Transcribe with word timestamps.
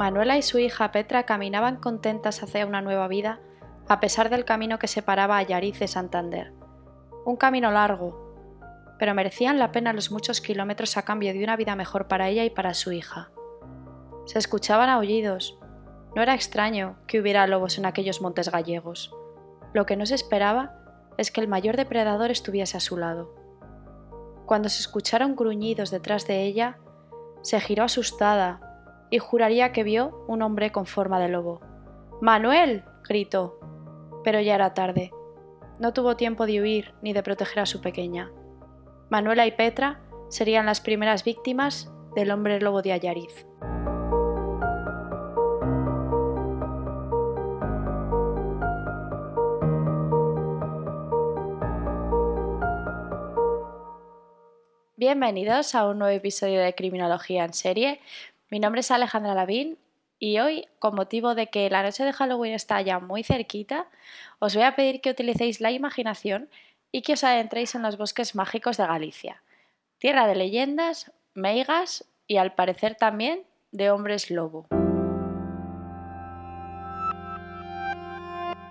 Manuela 0.00 0.38
y 0.38 0.42
su 0.42 0.58
hija 0.58 0.92
Petra 0.92 1.24
caminaban 1.24 1.76
contentas 1.76 2.42
hacia 2.42 2.64
una 2.64 2.80
nueva 2.80 3.06
vida, 3.06 3.38
a 3.86 4.00
pesar 4.00 4.30
del 4.30 4.46
camino 4.46 4.78
que 4.78 4.86
separaba 4.86 5.36
a 5.36 5.42
Yariz 5.42 5.78
de 5.78 5.88
Santander. 5.88 6.54
Un 7.26 7.36
camino 7.36 7.70
largo, 7.70 8.96
pero 8.98 9.12
merecían 9.12 9.58
la 9.58 9.72
pena 9.72 9.92
los 9.92 10.10
muchos 10.10 10.40
kilómetros 10.40 10.96
a 10.96 11.02
cambio 11.02 11.34
de 11.34 11.44
una 11.44 11.54
vida 11.54 11.76
mejor 11.76 12.08
para 12.08 12.30
ella 12.30 12.44
y 12.44 12.48
para 12.48 12.72
su 12.72 12.92
hija. 12.92 13.30
Se 14.24 14.38
escuchaban 14.38 14.88
aullidos. 14.88 15.58
No 16.16 16.22
era 16.22 16.32
extraño 16.32 16.96
que 17.06 17.20
hubiera 17.20 17.46
lobos 17.46 17.76
en 17.76 17.84
aquellos 17.84 18.22
montes 18.22 18.50
gallegos. 18.50 19.14
Lo 19.74 19.84
que 19.84 19.96
no 19.96 20.06
se 20.06 20.14
esperaba 20.14 20.78
es 21.18 21.30
que 21.30 21.42
el 21.42 21.48
mayor 21.48 21.76
depredador 21.76 22.30
estuviese 22.30 22.78
a 22.78 22.80
su 22.80 22.96
lado. 22.96 23.34
Cuando 24.46 24.70
se 24.70 24.80
escucharon 24.80 25.36
gruñidos 25.36 25.90
detrás 25.90 26.26
de 26.26 26.44
ella, 26.44 26.78
se 27.42 27.60
giró 27.60 27.84
asustada 27.84 28.69
y 29.10 29.18
juraría 29.18 29.72
que 29.72 29.82
vio 29.82 30.24
un 30.28 30.42
hombre 30.42 30.72
con 30.72 30.86
forma 30.86 31.18
de 31.18 31.28
lobo. 31.28 31.60
¡Manuel! 32.20 32.84
gritó. 33.08 33.58
Pero 34.22 34.40
ya 34.40 34.54
era 34.54 34.74
tarde. 34.74 35.10
No 35.78 35.92
tuvo 35.92 36.16
tiempo 36.16 36.46
de 36.46 36.60
huir 36.60 36.94
ni 37.02 37.12
de 37.12 37.22
proteger 37.22 37.60
a 37.60 37.66
su 37.66 37.80
pequeña. 37.80 38.30
Manuela 39.08 39.46
y 39.46 39.52
Petra 39.52 40.00
serían 40.28 40.66
las 40.66 40.80
primeras 40.80 41.24
víctimas 41.24 41.90
del 42.14 42.30
hombre 42.30 42.60
lobo 42.60 42.82
de 42.82 42.92
Ayariz. 42.92 43.46
Bienvenidos 55.00 55.74
a 55.74 55.86
un 55.86 55.98
nuevo 55.98 56.14
episodio 56.14 56.60
de 56.60 56.74
Criminología 56.74 57.44
en 57.44 57.54
serie. 57.54 58.00
Mi 58.50 58.58
nombre 58.58 58.80
es 58.80 58.90
Alejandra 58.90 59.32
Lavín 59.32 59.78
y 60.18 60.40
hoy, 60.40 60.66
con 60.80 60.96
motivo 60.96 61.36
de 61.36 61.46
que 61.46 61.70
la 61.70 61.84
noche 61.84 62.04
de 62.04 62.12
Halloween 62.12 62.52
está 62.52 62.82
ya 62.82 62.98
muy 62.98 63.22
cerquita, 63.22 63.86
os 64.40 64.56
voy 64.56 64.64
a 64.64 64.74
pedir 64.74 65.00
que 65.00 65.10
utilicéis 65.10 65.60
la 65.60 65.70
imaginación 65.70 66.48
y 66.90 67.02
que 67.02 67.12
os 67.12 67.22
adentréis 67.22 67.76
en 67.76 67.82
los 67.82 67.96
bosques 67.96 68.34
mágicos 68.34 68.76
de 68.76 68.88
Galicia, 68.88 69.40
tierra 69.98 70.26
de 70.26 70.34
leyendas, 70.34 71.12
meigas 71.32 72.04
y 72.26 72.38
al 72.38 72.52
parecer 72.52 72.96
también 72.96 73.44
de 73.70 73.92
hombres 73.92 74.32
lobo. 74.32 74.66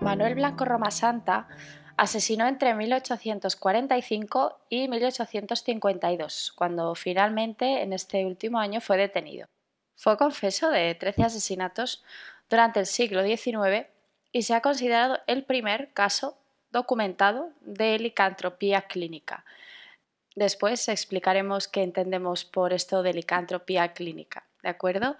Manuel 0.02 0.34
Blanco 0.34 0.66
Roma 0.66 0.90
Santa 0.90 1.48
asesinó 1.96 2.46
entre 2.46 2.74
1845 2.74 4.58
y 4.68 4.88
1852, 4.88 6.52
cuando 6.54 6.94
finalmente 6.94 7.80
en 7.80 7.94
este 7.94 8.26
último 8.26 8.58
año 8.58 8.82
fue 8.82 8.98
detenido. 8.98 9.48
Fue 10.00 10.16
confeso 10.16 10.70
de 10.70 10.94
13 10.94 11.24
asesinatos 11.24 12.02
durante 12.48 12.80
el 12.80 12.86
siglo 12.86 13.22
XIX 13.22 13.86
y 14.32 14.44
se 14.44 14.54
ha 14.54 14.62
considerado 14.62 15.18
el 15.26 15.44
primer 15.44 15.92
caso 15.92 16.38
documentado 16.70 17.50
de 17.60 17.98
licantropía 17.98 18.80
clínica. 18.80 19.44
Después 20.34 20.88
explicaremos 20.88 21.68
qué 21.68 21.82
entendemos 21.82 22.46
por 22.46 22.72
esto 22.72 23.02
de 23.02 23.12
licantropía 23.12 23.92
clínica, 23.92 24.44
¿de 24.62 24.70
acuerdo? 24.70 25.18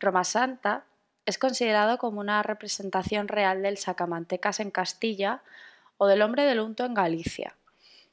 Roma 0.00 0.24
Santa 0.24 0.82
es 1.24 1.38
considerado 1.38 1.96
como 1.96 2.18
una 2.18 2.42
representación 2.42 3.28
real 3.28 3.62
del 3.62 3.78
sacamantecas 3.78 4.58
en 4.58 4.72
Castilla 4.72 5.44
o 5.98 6.08
del 6.08 6.22
hombre 6.22 6.42
del 6.42 6.58
unto 6.58 6.84
en 6.84 6.94
Galicia. 6.94 7.54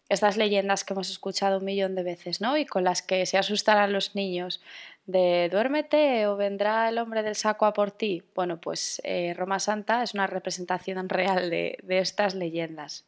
Estas 0.09 0.37
leyendas 0.37 0.83
que 0.83 0.93
hemos 0.93 1.09
escuchado 1.09 1.59
un 1.59 1.65
millón 1.65 1.95
de 1.95 2.03
veces, 2.03 2.41
¿no? 2.41 2.57
Y 2.57 2.65
con 2.65 2.83
las 2.83 3.01
que 3.01 3.25
se 3.25 3.37
asustarán 3.37 3.93
los 3.93 4.15
niños 4.15 4.61
de 5.05 5.49
duérmete 5.51 6.27
o 6.27 6.37
vendrá 6.37 6.89
el 6.89 6.97
hombre 6.97 7.23
del 7.23 7.35
saco 7.35 7.65
a 7.65 7.73
por 7.73 7.91
ti. 7.91 8.23
Bueno, 8.35 8.59
pues 8.59 9.01
eh, 9.03 9.33
Roma 9.35 9.59
Santa 9.59 10.03
es 10.03 10.13
una 10.13 10.27
representación 10.27 11.09
real 11.09 11.49
de, 11.49 11.77
de 11.83 11.99
estas 11.99 12.35
leyendas. 12.35 13.05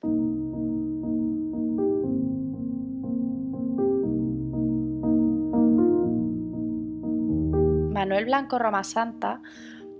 Manuel 7.94 8.25
Blanco 8.25 8.59
Roma 8.59 8.83
Santa 8.83 9.41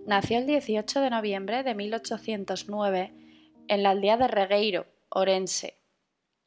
nació 0.06 0.38
el 0.38 0.46
18 0.46 1.02
de 1.02 1.10
noviembre 1.10 1.64
de 1.64 1.76
1809 1.76 3.14
en 3.68 3.84
la 3.84 3.92
aldea 3.92 4.18
de 4.18 4.28
Regueiro, 4.28 4.86
Orense. 5.10 5.85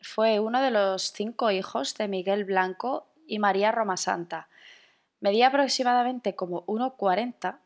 Fue 0.00 0.41
uno 0.41 0.62
de 0.62 0.70
los 0.70 1.12
cinco 1.12 1.50
hijos 1.50 1.94
de 1.97 2.09
Miguel 2.09 2.44
Blanco 2.44 3.06
y 3.26 3.38
María 3.38 3.72
Roma 3.72 3.97
Santa. 3.97 4.48
Medía 5.20 5.48
aproximadamente 5.48 6.34
como 6.34 6.64
1,40, 6.66 7.59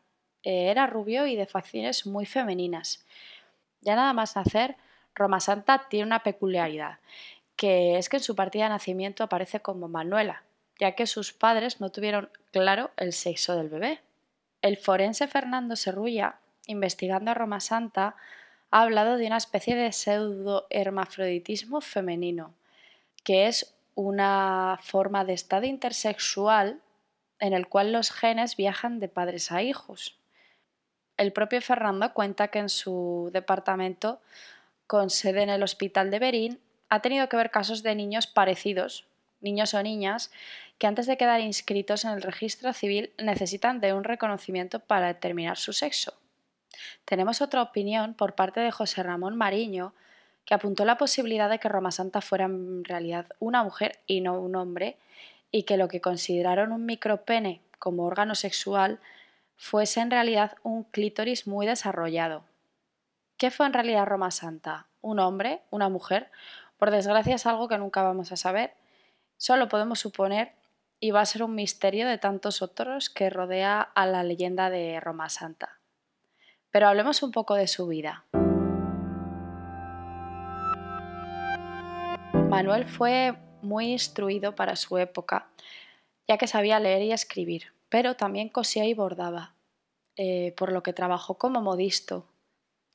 eh, 0.43 0.69
era 0.69 0.87
rubio 0.87 1.27
y 1.27 1.35
de 1.35 1.45
facciones 1.45 2.05
muy 2.05 2.25
femeninas. 2.25 3.05
Ya 3.81 3.95
nada 3.95 4.13
más 4.13 4.35
nacer, 4.35 4.75
Roma 5.13 5.39
Santa 5.39 5.87
tiene 5.89 6.07
una 6.07 6.23
peculiaridad, 6.23 6.99
que 7.55 7.97
es 7.97 8.09
que 8.09 8.17
en 8.17 8.23
su 8.23 8.35
partida 8.35 8.63
de 8.63 8.69
nacimiento 8.69 9.23
aparece 9.23 9.59
como 9.59 9.87
Manuela, 9.87 10.43
ya 10.79 10.93
que 10.93 11.05
sus 11.05 11.33
padres 11.33 11.79
no 11.79 11.91
tuvieron 11.91 12.29
claro 12.51 12.91
el 12.97 13.13
sexo 13.13 13.55
del 13.55 13.69
bebé. 13.69 14.01
El 14.61 14.77
forense 14.77 15.27
Fernando 15.27 15.75
Serrulla, 15.75 16.39
investigando 16.65 17.31
a 17.31 17.35
Roma 17.35 17.59
Santa, 17.59 18.15
ha 18.73 18.81
hablado 18.81 19.17
de 19.17 19.27
una 19.27 19.37
especie 19.37 19.75
de 19.75 19.91
pseudo-hermafroditismo 19.91 21.79
femenino, 21.79 22.55
que 23.23 23.45
es 23.45 23.75
una 23.93 24.79
forma 24.81 25.23
de 25.25 25.33
estado 25.33 25.67
intersexual 25.67 26.81
en 27.37 27.53
el 27.53 27.67
cual 27.67 27.91
los 27.91 28.09
genes 28.09 28.57
viajan 28.57 28.99
de 28.99 29.09
padres 29.09 29.51
a 29.51 29.61
hijos. 29.61 30.17
El 31.17 31.31
propio 31.33 31.61
Fernando 31.61 32.15
cuenta 32.15 32.47
que 32.47 32.57
en 32.57 32.69
su 32.69 33.29
departamento, 33.31 34.23
con 34.87 35.11
sede 35.11 35.43
en 35.43 35.51
el 35.51 35.61
Hospital 35.61 36.09
de 36.09 36.17
Berín, 36.17 36.59
ha 36.89 37.03
tenido 37.03 37.29
que 37.29 37.37
ver 37.37 37.51
casos 37.51 37.83
de 37.83 37.93
niños 37.93 38.25
parecidos, 38.25 39.05
niños 39.39 39.75
o 39.75 39.83
niñas, 39.83 40.31
que 40.79 40.87
antes 40.87 41.05
de 41.05 41.17
quedar 41.17 41.41
inscritos 41.41 42.05
en 42.05 42.11
el 42.13 42.23
registro 42.23 42.73
civil 42.73 43.13
necesitan 43.19 43.81
de 43.81 43.93
un 43.93 44.03
reconocimiento 44.03 44.79
para 44.79 45.09
determinar 45.09 45.57
su 45.57 45.73
sexo. 45.73 46.22
Tenemos 47.05 47.41
otra 47.41 47.61
opinión 47.61 48.13
por 48.13 48.35
parte 48.35 48.59
de 48.59 48.71
José 48.71 49.03
Ramón 49.03 49.35
Mariño, 49.35 49.93
que 50.45 50.53
apuntó 50.53 50.85
la 50.85 50.97
posibilidad 50.97 51.49
de 51.49 51.59
que 51.59 51.69
Roma 51.69 51.91
Santa 51.91 52.21
fuera 52.21 52.45
en 52.45 52.83
realidad 52.83 53.27
una 53.39 53.63
mujer 53.63 53.99
y 54.07 54.21
no 54.21 54.39
un 54.39 54.55
hombre, 54.55 54.97
y 55.51 55.63
que 55.63 55.77
lo 55.77 55.87
que 55.87 56.01
consideraron 56.01 56.71
un 56.71 56.85
micropene 56.85 57.61
como 57.79 58.05
órgano 58.05 58.35
sexual 58.35 58.99
fuese 59.55 60.01
en 60.01 60.11
realidad 60.11 60.57
un 60.63 60.83
clítoris 60.83 61.47
muy 61.47 61.65
desarrollado. 61.65 62.43
¿Qué 63.37 63.51
fue 63.51 63.65
en 63.65 63.73
realidad 63.73 64.05
Roma 64.05 64.31
Santa? 64.31 64.87
¿Un 65.01 65.19
hombre? 65.19 65.61
¿Una 65.69 65.89
mujer? 65.89 66.31
Por 66.77 66.91
desgracia 66.91 67.35
es 67.35 67.45
algo 67.45 67.67
que 67.67 67.77
nunca 67.77 68.01
vamos 68.01 68.31
a 68.31 68.35
saber. 68.35 68.73
Solo 69.37 69.69
podemos 69.69 69.99
suponer 69.99 70.53
y 70.99 71.11
va 71.11 71.21
a 71.21 71.25
ser 71.25 71.43
un 71.43 71.55
misterio 71.55 72.07
de 72.07 72.17
tantos 72.17 72.61
otros 72.61 73.09
que 73.09 73.29
rodea 73.29 73.81
a 73.81 74.05
la 74.05 74.23
leyenda 74.23 74.69
de 74.69 74.99
Roma 74.99 75.29
Santa. 75.29 75.77
Pero 76.73 76.87
hablemos 76.87 77.21
un 77.21 77.31
poco 77.31 77.53
de 77.53 77.67
su 77.67 77.85
vida. 77.85 78.25
Manuel 82.49 82.87
fue 82.87 83.35
muy 83.61 83.91
instruido 83.91 84.55
para 84.55 84.75
su 84.75 84.97
época, 84.97 85.51
ya 86.27 86.39
que 86.39 86.47
sabía 86.47 86.79
leer 86.79 87.03
y 87.03 87.11
escribir, 87.11 87.73
pero 87.89 88.15
también 88.15 88.49
cosía 88.49 88.85
y 88.85 88.95
bordaba, 88.95 89.53
eh, 90.15 90.55
por 90.57 90.71
lo 90.71 90.81
que 90.81 90.93
trabajó 90.93 91.37
como 91.37 91.61
modisto. 91.61 92.25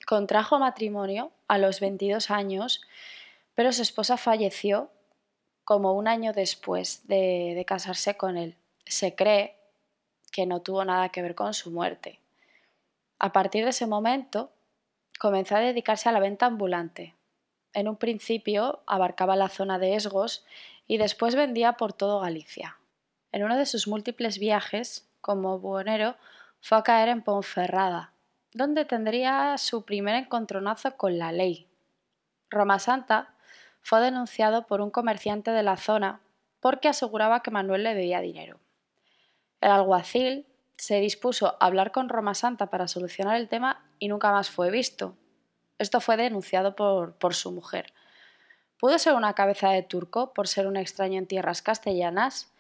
Contrajo 0.09 0.59
matrimonio 0.59 1.31
a 1.47 1.59
los 1.59 1.79
22 1.79 2.33
años, 2.33 2.83
pero 3.55 3.71
su 3.71 3.83
esposa 3.83 4.17
falleció 4.17 4.91
como 5.63 5.93
un 5.93 6.09
año 6.09 6.33
después 6.33 7.07
de 7.07 7.65
casarse 7.65 8.17
con 8.17 8.37
él. 8.37 8.57
Se 8.87 9.15
cree 9.15 9.55
que 10.33 10.47
no 10.47 10.63
tuvo 10.63 10.85
nada 10.85 11.11
que 11.11 11.23
ver 11.23 11.37
con 11.37 11.55
su 11.55 11.71
muerte. 11.71 12.19
A 13.19 13.33
partir 13.33 13.65
de 13.65 13.71
ese 13.71 13.87
momento, 13.87 14.53
comenzó 15.19 15.57
a 15.57 15.61
dedicarse 15.61 16.09
a 16.09 16.13
la 16.13 16.21
venta 16.21 16.47
ambulante. 16.47 17.15
En 17.73 17.89
un 17.89 17.97
principio 17.97 18.83
abarcaba 18.87 19.37
la 19.37 19.49
zona 19.49 19.79
de 19.79 19.95
Esgos 19.95 20.45
y 20.87 20.99
después 20.99 21.35
vendía 21.35 21.75
por 21.75 21.93
todo 21.93 22.21
Galicia. 22.21 22.79
En 23.33 23.45
uno 23.45 23.57
de 23.57 23.67
sus 23.67 23.89
múltiples 23.89 24.39
viajes, 24.39 25.07
como 25.21 25.59
buhonero, 25.59 26.17
fue 26.61 26.79
a 26.79 26.83
caer 26.83 27.09
en 27.09 27.23
Ponferrada, 27.23 28.13
donde 28.53 28.85
tendría 28.85 29.59
su 29.59 29.85
primer 29.85 30.15
encontronazo 30.15 30.97
con 30.97 31.19
la 31.19 31.33
ley. 31.33 31.67
Roma 32.51 32.79
Santa 32.79 33.35
fue 33.83 34.01
denunciado 34.01 34.67
por 34.67 34.81
un 34.81 34.91
comerciante 34.91 35.51
de 35.51 35.63
la 35.63 35.77
zona 35.77 36.21
porque 36.61 36.89
aseguraba 36.89 37.43
que 37.43 37.51
Manuel 37.51 37.85
le 37.85 37.95
debía 37.95 38.21
dinero. 38.21 38.59
El 39.61 39.71
alguacil 39.71 40.47
se 40.79 41.01
dispuso 41.01 41.49
a 41.49 41.67
hablar 41.67 41.91
con 41.91 42.09
Roma 42.09 42.35
Santa 42.35 42.71
para 42.71 42.89
solucionar 42.89 43.37
el 43.37 43.49
tema 43.49 43.85
y 43.99 44.09
nunca 44.09 44.31
más 44.31 44.49
fue 44.49 44.71
visto. 44.71 45.17
Esto 45.77 46.01
fue 46.01 46.17
denunciado 46.17 46.77
por, 46.77 47.35
su 47.35 47.53
mujer. 47.53 47.93
¿Pudo 48.79 48.99
ser 48.99 49.15
una 49.15 49.35
cabeza 49.35 49.71
de 49.71 49.83
turco 49.83 50.33
por 50.33 50.47
ser 50.47 50.69
un 50.69 50.77
extraño 50.77 51.19
en 51.19 51.27
tierras 51.27 51.63
castellanas? 51.63 52.53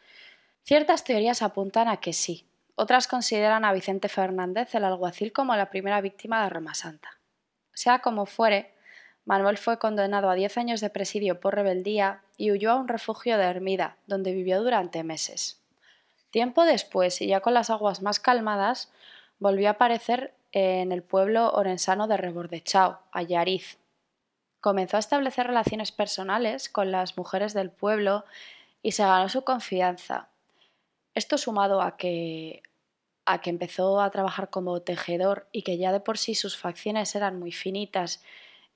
Ciertas 0.64 1.04
teorías 1.04 1.42
apuntan 1.42 1.88
a 1.88 1.98
que 1.98 2.12
sí. 2.12 2.44
Otras 2.74 3.06
consideran 3.06 3.64
a 3.64 3.72
Vicente 3.72 4.08
Fernández, 4.08 4.74
el 4.74 4.84
alguacil, 4.84 5.32
como 5.32 5.54
la 5.54 5.70
primera 5.70 6.00
víctima 6.00 6.42
de 6.42 6.50
Roma 6.50 6.74
Santa. 6.74 7.18
Sea 7.72 8.00
como 8.00 8.26
fuere, 8.26 8.74
Manuel 9.24 9.58
fue 9.58 9.78
condenado 9.78 10.28
a 10.28 10.34
10 10.34 10.58
años 10.58 10.80
de 10.80 10.90
presidio 10.90 11.38
por 11.38 11.54
rebeldía 11.54 12.22
y 12.36 12.50
huyó 12.50 12.72
a 12.72 12.76
un 12.76 12.88
refugio 12.88 13.38
de 13.38 13.44
Hermida, 13.44 13.96
donde 14.06 14.32
vivió 14.32 14.60
durante 14.60 15.04
meses. 15.04 15.57
Tiempo 16.38 16.64
después, 16.64 17.20
y 17.20 17.26
ya 17.26 17.40
con 17.40 17.52
las 17.52 17.68
aguas 17.68 18.00
más 18.00 18.20
calmadas, 18.20 18.92
volvió 19.40 19.66
a 19.66 19.72
aparecer 19.72 20.34
en 20.52 20.92
el 20.92 21.02
pueblo 21.02 21.50
orensano 21.50 22.06
de 22.06 22.16
Rebordechao, 22.16 23.00
Ayariz. 23.10 23.80
Comenzó 24.60 24.98
a 24.98 25.00
establecer 25.00 25.48
relaciones 25.48 25.90
personales 25.90 26.68
con 26.68 26.92
las 26.92 27.16
mujeres 27.18 27.54
del 27.54 27.72
pueblo 27.72 28.24
y 28.84 28.92
se 28.92 29.02
ganó 29.02 29.28
su 29.28 29.42
confianza. 29.42 30.28
Esto 31.12 31.38
sumado 31.38 31.82
a 31.82 31.96
que, 31.96 32.62
a 33.24 33.40
que 33.40 33.50
empezó 33.50 34.00
a 34.00 34.08
trabajar 34.12 34.48
como 34.48 34.80
tejedor 34.82 35.48
y 35.50 35.62
que 35.62 35.76
ya 35.76 35.90
de 35.90 35.98
por 35.98 36.18
sí 36.18 36.36
sus 36.36 36.56
facciones 36.56 37.16
eran 37.16 37.40
muy 37.40 37.50
finitas 37.50 38.22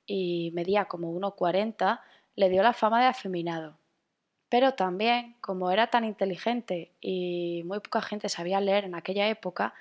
y 0.05 0.50
medía 0.53 0.87
como 0.87 1.14
1,40, 1.14 2.00
le 2.35 2.49
dio 2.49 2.64
la 2.64 2.73
fama 2.73 3.00
de 3.00 3.06
afeminado. 3.06 3.79
Pero 4.52 4.75
también, 4.75 5.34
como 5.40 5.70
era 5.70 5.87
tan 5.87 6.04
inteligente 6.04 6.93
y 7.00 7.62
muy 7.64 7.81
poca 7.81 8.02
gente 8.02 8.28
sabía 8.28 8.60
leer 8.60 8.84
en 8.84 8.94
aquella 8.94 9.26
época, 9.31 9.72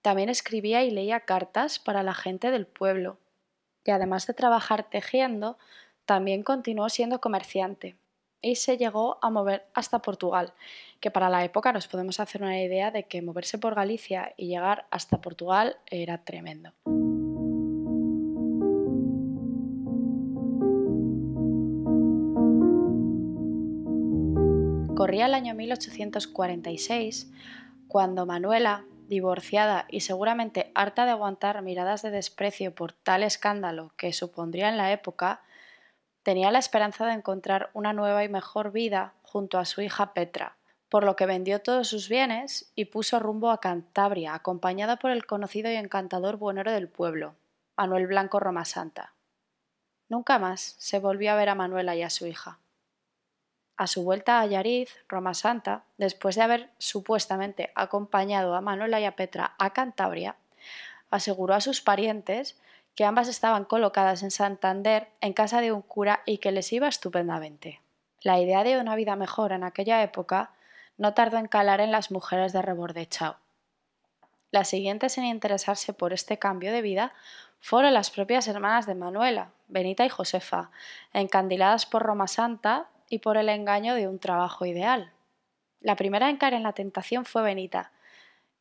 también 0.00 0.28
escribía 0.28 0.84
y 0.84 0.92
leía 0.92 1.18
cartas 1.18 1.80
para 1.80 2.04
la 2.04 2.14
gente 2.14 2.52
del 2.52 2.68
pueblo. 2.68 3.18
Y 3.84 3.90
además 3.90 4.28
de 4.28 4.34
trabajar 4.34 4.88
tejiendo, 4.88 5.58
también 6.04 6.44
continuó 6.44 6.88
siendo 6.88 7.20
comerciante 7.20 7.96
y 8.40 8.54
se 8.54 8.76
llegó 8.76 9.18
a 9.22 9.30
mover 9.30 9.66
hasta 9.74 10.02
Portugal, 10.02 10.52
que 11.00 11.10
para 11.10 11.28
la 11.28 11.42
época 11.42 11.72
nos 11.72 11.88
podemos 11.88 12.20
hacer 12.20 12.44
una 12.44 12.62
idea 12.62 12.92
de 12.92 13.08
que 13.08 13.22
moverse 13.22 13.58
por 13.58 13.74
Galicia 13.74 14.34
y 14.36 14.46
llegar 14.46 14.86
hasta 14.92 15.20
Portugal 15.20 15.78
era 15.90 16.18
tremendo. 16.18 16.70
Corría 25.06 25.26
el 25.26 25.34
año 25.34 25.54
1846 25.54 27.30
cuando 27.86 28.26
Manuela, 28.26 28.86
divorciada 29.06 29.86
y 29.88 30.00
seguramente 30.00 30.72
harta 30.74 31.04
de 31.04 31.12
aguantar 31.12 31.62
miradas 31.62 32.02
de 32.02 32.10
desprecio 32.10 32.74
por 32.74 32.90
tal 32.90 33.22
escándalo 33.22 33.92
que 33.96 34.12
supondría 34.12 34.68
en 34.68 34.76
la 34.76 34.90
época, 34.90 35.42
tenía 36.24 36.50
la 36.50 36.58
esperanza 36.58 37.06
de 37.06 37.12
encontrar 37.12 37.70
una 37.72 37.92
nueva 37.92 38.24
y 38.24 38.28
mejor 38.28 38.72
vida 38.72 39.12
junto 39.22 39.60
a 39.60 39.64
su 39.64 39.80
hija 39.80 40.12
Petra, 40.12 40.56
por 40.88 41.04
lo 41.04 41.14
que 41.14 41.26
vendió 41.26 41.62
todos 41.62 41.86
sus 41.86 42.08
bienes 42.08 42.72
y 42.74 42.86
puso 42.86 43.20
rumbo 43.20 43.52
a 43.52 43.60
Cantabria, 43.60 44.34
acompañada 44.34 44.96
por 44.96 45.12
el 45.12 45.24
conocido 45.24 45.70
y 45.70 45.76
encantador 45.76 46.36
buenero 46.36 46.72
del 46.72 46.88
pueblo, 46.88 47.36
Manuel 47.76 48.08
Blanco 48.08 48.40
Romasanta. 48.40 49.12
Nunca 50.08 50.40
más 50.40 50.74
se 50.80 50.98
volvió 50.98 51.30
a 51.30 51.36
ver 51.36 51.50
a 51.50 51.54
Manuela 51.54 51.94
y 51.94 52.02
a 52.02 52.10
su 52.10 52.26
hija. 52.26 52.58
A 53.76 53.86
su 53.86 54.04
vuelta 54.04 54.40
a 54.40 54.46
Yariz, 54.46 55.04
Roma 55.08 55.34
Santa, 55.34 55.84
después 55.98 56.34
de 56.36 56.42
haber 56.42 56.70
supuestamente 56.78 57.72
acompañado 57.74 58.54
a 58.54 58.62
Manuela 58.62 59.00
y 59.00 59.04
a 59.04 59.16
Petra 59.16 59.54
a 59.58 59.70
Cantabria, 59.70 60.36
aseguró 61.10 61.54
a 61.54 61.60
sus 61.60 61.82
parientes 61.82 62.58
que 62.94 63.04
ambas 63.04 63.28
estaban 63.28 63.66
colocadas 63.66 64.22
en 64.22 64.30
Santander 64.30 65.08
en 65.20 65.34
casa 65.34 65.60
de 65.60 65.72
un 65.72 65.82
cura 65.82 66.22
y 66.24 66.38
que 66.38 66.52
les 66.52 66.72
iba 66.72 66.88
estupendamente. 66.88 67.82
La 68.22 68.40
idea 68.40 68.64
de 68.64 68.80
una 68.80 68.96
vida 68.96 69.14
mejor 69.14 69.52
en 69.52 69.62
aquella 69.62 70.02
época 70.02 70.50
no 70.96 71.12
tardó 71.12 71.36
en 71.36 71.46
calar 71.46 71.82
en 71.82 71.92
las 71.92 72.10
mujeres 72.10 72.54
de 72.54 72.62
Rebordechao. 72.62 73.36
Las 74.50 74.68
siguientes 74.68 75.18
en 75.18 75.24
interesarse 75.26 75.92
por 75.92 76.14
este 76.14 76.38
cambio 76.38 76.72
de 76.72 76.80
vida 76.80 77.12
fueron 77.60 77.92
las 77.92 78.10
propias 78.10 78.48
hermanas 78.48 78.86
de 78.86 78.94
Manuela, 78.94 79.50
Benita 79.68 80.06
y 80.06 80.08
Josefa, 80.08 80.70
encandiladas 81.12 81.84
por 81.84 82.02
Roma 82.02 82.26
Santa 82.26 82.86
y 83.08 83.18
por 83.18 83.36
el 83.36 83.48
engaño 83.48 83.94
de 83.94 84.08
un 84.08 84.18
trabajo 84.18 84.66
ideal. 84.66 85.12
La 85.80 85.96
primera 85.96 86.30
en 86.30 86.36
caer 86.36 86.54
en 86.54 86.62
la 86.62 86.72
tentación 86.72 87.24
fue 87.24 87.42
Benita, 87.42 87.92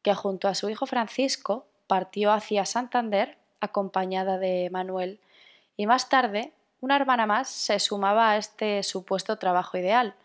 que 0.02 0.14
junto 0.14 0.48
a 0.48 0.56
su 0.56 0.70
hijo 0.70 0.86
Francisco 0.86 1.66
partió 1.88 2.32
hacia 2.32 2.66
Santander 2.66 3.38
acompañada 3.60 4.38
de 4.38 4.70
Manuel, 4.72 5.20
y 5.78 5.88
más 5.88 6.10
tarde 6.10 6.54
una 6.82 6.96
hermana 6.96 7.26
más 7.26 7.50
se 7.50 7.80
sumaba 7.80 8.32
a 8.32 8.38
este 8.38 8.84
supuesto 8.84 9.38
trabajo 9.38 9.78
ideal. 9.78 10.16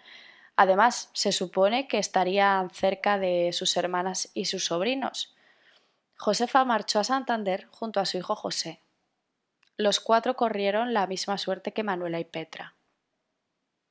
Además, 0.56 1.08
se 1.14 1.32
supone 1.32 1.88
que 1.88 1.98
estarían 1.98 2.68
cerca 2.68 3.18
de 3.18 3.50
sus 3.54 3.76
hermanas 3.78 4.30
y 4.34 4.44
sus 4.44 4.66
sobrinos. 4.66 5.34
Josefa 6.18 6.66
marchó 6.66 6.98
a 6.98 7.04
Santander 7.04 7.66
junto 7.70 7.98
a 7.98 8.04
su 8.04 8.18
hijo 8.18 8.36
José. 8.36 8.80
Los 9.78 10.00
cuatro 10.00 10.36
corrieron 10.36 10.92
la 10.92 11.06
misma 11.06 11.38
suerte 11.38 11.72
que 11.72 11.82
Manuela 11.82 12.20
y 12.20 12.24
Petra. 12.24 12.74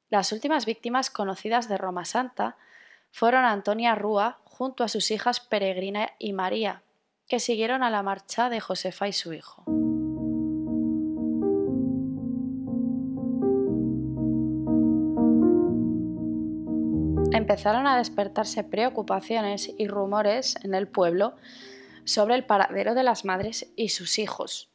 Las 0.09 0.31
últimas 0.31 0.65
víctimas 0.65 1.11
conocidas 1.11 1.69
de 1.69 1.77
Roma 1.77 2.03
Santa 2.03 2.57
fueron 3.11 3.45
Antonia 3.45 3.93
Rúa 3.93 4.39
junto 4.43 4.83
a 4.83 4.87
sus 4.87 5.11
hijas 5.11 5.39
Peregrina 5.39 6.09
y 6.17 6.33
María, 6.33 6.81
que 7.27 7.39
siguieron 7.39 7.83
a 7.83 7.91
la 7.91 8.01
marcha 8.01 8.49
de 8.49 8.59
Josefa 8.59 9.07
y 9.07 9.13
su 9.13 9.33
hijo. 9.33 9.65
Empezaron 17.31 17.85
a 17.85 17.97
despertarse 17.97 18.63
preocupaciones 18.63 19.71
y 19.77 19.87
rumores 19.87 20.55
en 20.63 20.73
el 20.73 20.87
pueblo 20.87 21.35
sobre 22.03 22.33
el 22.33 22.45
paradero 22.45 22.95
de 22.95 23.03
las 23.03 23.25
madres 23.25 23.71
y 23.75 23.89
sus 23.89 24.17
hijos. 24.17 24.71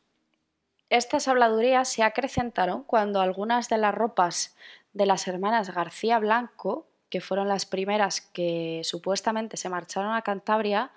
Estas 0.91 1.27
habladurías 1.27 1.89
se 1.89 2.05
acrecentaron 2.05 2.85
cuando 2.85 3.21
algunas 3.21 3.69
de 3.69 3.79
las 3.79 3.95
ropas 3.95 4.57
de 4.95 5.07
las 5.07 5.29
hermanas 5.29 5.75
García 5.75 6.19
Blanco, 6.19 6.87
que 7.11 7.21
fueron 7.21 7.49
las 7.49 7.67
primeras 7.67 8.21
que 8.21 8.81
supuestamente 8.85 9.57
se 9.57 9.69
marcharon 9.69 10.15
a 10.15 10.23
Cantabria, 10.23 10.91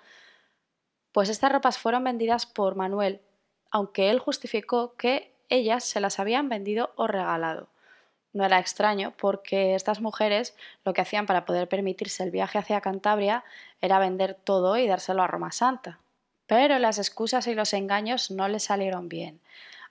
pues 1.12 1.28
estas 1.28 1.52
ropas 1.52 1.78
fueron 1.78 2.04
vendidas 2.04 2.46
por 2.46 2.76
Manuel, 2.76 3.20
aunque 3.70 4.10
él 4.10 4.18
justificó 4.18 4.96
que 4.96 5.34
ellas 5.48 5.84
se 5.84 6.00
las 6.00 6.18
habían 6.18 6.48
vendido 6.48 6.92
o 6.96 7.06
regalado. 7.06 7.68
No 8.32 8.44
era 8.44 8.58
extraño 8.58 9.14
porque 9.16 9.74
estas 9.74 10.00
mujeres 10.00 10.56
lo 10.84 10.92
que 10.92 11.00
hacían 11.00 11.26
para 11.26 11.44
poder 11.44 11.68
permitirse 11.68 12.22
el 12.22 12.30
viaje 12.30 12.58
hacia 12.58 12.80
Cantabria 12.80 13.44
era 13.80 13.98
vender 13.98 14.34
todo 14.34 14.76
y 14.76 14.86
dárselo 14.86 15.22
a 15.22 15.26
Roma 15.26 15.50
Santa. 15.50 15.98
Pero 16.46 16.78
las 16.78 16.98
excusas 16.98 17.46
y 17.46 17.54
los 17.54 17.72
engaños 17.72 18.30
no 18.30 18.48
le 18.48 18.60
salieron 18.60 19.08
bien. 19.08 19.40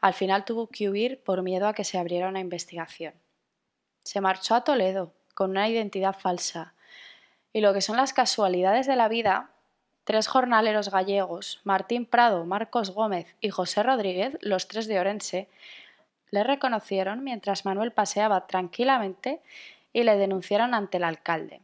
Al 0.02 0.14
final 0.14 0.46
tuvo 0.46 0.68
que 0.68 0.90
huir 0.90 1.22
por 1.24 1.42
miedo 1.42 1.68
a 1.68 1.74
que 1.74 1.84
se 1.84 1.98
abriera 1.98 2.30
una 2.30 2.40
investigación. 2.40 3.14
Se 4.08 4.22
marchó 4.22 4.56
a 4.56 4.62
Toledo 4.62 5.12
con 5.34 5.50
una 5.50 5.68
identidad 5.68 6.18
falsa. 6.18 6.74
Y 7.52 7.60
lo 7.60 7.74
que 7.74 7.82
son 7.82 7.98
las 7.98 8.14
casualidades 8.14 8.88
de 8.88 8.96
la 8.96 9.10
vida, 9.10 9.50
tres 10.06 10.30
jornaleros 10.30 10.90
gallegos, 10.90 11.60
Martín 11.66 12.06
Prado, 12.06 12.46
Marcos 12.46 12.92
Gómez 12.92 13.36
y 13.42 13.50
José 13.50 13.84
Rodríguez, 13.84 14.38
los 14.40 14.70
tres 14.70 14.88
de 14.88 14.98
Orense, 14.98 15.50
le 16.32 16.46
reconocieron 16.46 17.22
mientras 17.22 17.66
Manuel 17.66 17.92
paseaba 17.92 18.48
tranquilamente 18.48 19.42
y 19.92 20.04
le 20.04 20.16
denunciaron 20.16 20.74
ante 20.74 20.96
el 20.96 21.04
alcalde. 21.04 21.60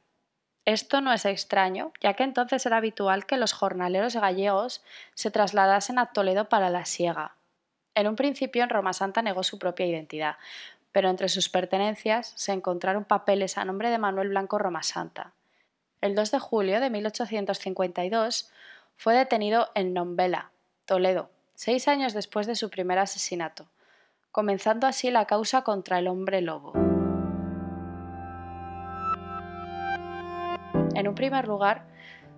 Esto 0.66 1.00
no 1.00 1.14
es 1.14 1.24
extraño, 1.24 1.94
ya 2.02 2.14
que 2.16 2.24
entonces 2.24 2.66
era 2.66 2.76
habitual 2.76 3.26
que 3.26 3.38
los 3.38 3.54
jornaleros 3.54 4.18
gallegos 4.18 4.84
se 5.14 5.32
trasladasen 5.32 5.98
a 5.98 6.08
Toledo 6.08 6.50
para 6.50 6.70
la 6.70 6.84
siega. 6.84 7.38
En 7.96 8.08
un 8.08 8.16
principio 8.16 8.64
en 8.64 8.70
Roma 8.70 8.92
Santa 8.92 9.22
negó 9.22 9.44
su 9.44 9.60
propia 9.60 9.86
identidad, 9.86 10.38
pero 10.94 11.10
entre 11.10 11.28
sus 11.28 11.50
pertenencias 11.50 12.32
se 12.38 12.54
encontraron 12.54 13.04
papeles 13.04 13.58
a 13.58 13.66
nombre 13.66 13.90
de 13.90 13.98
Manuel 13.98 14.30
Blanco 14.30 14.58
Romasanta. 14.58 15.34
El 16.00 16.16
2 16.16 16.32
de 16.32 16.40
julio 16.40 16.80
de 16.80 16.90
1852 16.90 18.50
fue 18.96 19.16
detenido 19.16 19.70
en 19.76 19.94
Nombela, 19.94 20.52
Toledo, 20.86 21.30
seis 21.56 21.88
años 21.88 22.14
después 22.14 22.48
de 22.48 22.56
su 22.56 22.70
primer 22.70 23.00
asesinato, 23.00 23.68
comenzando 24.32 24.86
así 24.88 25.12
la 25.12 25.26
causa 25.26 25.64
contra 25.64 26.00
el 26.00 26.08
hombre 26.08 26.42
lobo. 26.42 26.74
En 30.96 31.08
un 31.08 31.16
primer 31.16 31.48
lugar, 31.48 31.88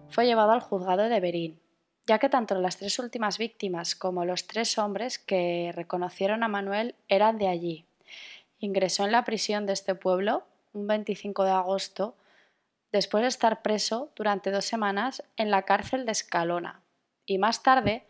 fue 0.10 0.26
llevado 0.26 0.52
al 0.52 0.62
juzgado 0.62 1.10
de 1.10 1.20
Berín, 1.20 1.60
ya 2.08 2.20
que 2.20 2.30
tanto 2.30 2.56
las 2.56 2.78
tres 2.78 3.00
últimas 3.00 3.38
víctimas 3.38 3.96
como 3.96 4.24
los 4.24 4.48
tres 4.48 4.78
hombres 4.78 5.20
que 5.20 5.72
reconocieron 5.76 6.44
a 6.44 6.48
Manuel 6.48 6.96
eran 7.10 7.38
de 7.38 7.48
allí, 7.48 7.85
ingresó 8.66 9.06
en 9.06 9.12
la 9.12 9.24
prisión 9.24 9.66
de 9.66 9.74
este 9.74 9.96
pueblo 9.96 10.44
un 10.74 10.88
25 10.88 11.44
de 11.44 11.52
agosto, 11.52 12.16
después 12.92 13.22
de 13.22 13.30
estar 13.30 13.62
preso 13.62 14.12
durante 14.16 14.52
dos 14.52 14.66
semanas 14.66 15.24
en 15.38 15.52
la 15.52 15.64
cárcel 15.64 16.06
de 16.06 16.12
Escalona, 16.12 16.82
y 17.26 17.38
más 17.38 17.64
tarde 17.64 18.06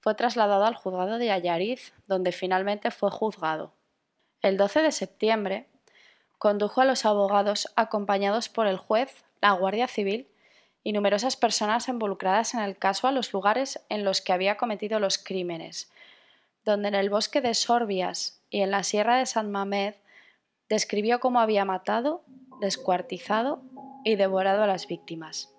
fue 0.00 0.14
trasladado 0.14 0.64
al 0.64 0.74
juzgado 0.74 1.18
de 1.18 1.30
Ayariz, 1.30 1.92
donde 2.06 2.32
finalmente 2.32 2.90
fue 2.90 3.10
juzgado. 3.10 3.72
El 4.42 4.56
12 4.56 4.82
de 4.82 4.92
septiembre 4.92 5.66
condujo 6.38 6.80
a 6.80 6.86
los 6.86 7.04
abogados 7.04 7.70
acompañados 7.76 8.48
por 8.48 8.66
el 8.66 8.78
juez, 8.78 9.24
la 9.42 9.52
Guardia 9.52 9.86
Civil 9.86 10.26
y 10.82 10.92
numerosas 10.92 11.36
personas 11.36 11.88
involucradas 11.88 12.54
en 12.54 12.60
el 12.60 12.78
caso 12.78 13.06
a 13.06 13.12
los 13.12 13.32
lugares 13.34 13.80
en 13.90 14.04
los 14.04 14.22
que 14.22 14.32
había 14.32 14.56
cometido 14.56 14.98
los 14.98 15.18
crímenes, 15.18 15.92
donde 16.64 16.88
en 16.88 16.94
el 16.94 17.10
bosque 17.10 17.40
de 17.40 17.54
Sorbias 17.54 18.42
y 18.50 18.60
en 18.60 18.70
la 18.70 18.82
sierra 18.82 19.16
de 19.16 19.26
San 19.26 19.50
Mamed 19.50 19.94
describió 20.68 21.20
cómo 21.20 21.40
había 21.40 21.64
matado, 21.64 22.24
descuartizado 22.60 23.62
y 24.04 24.16
devorado 24.16 24.62
a 24.62 24.66
las 24.66 24.86
víctimas. 24.86 25.54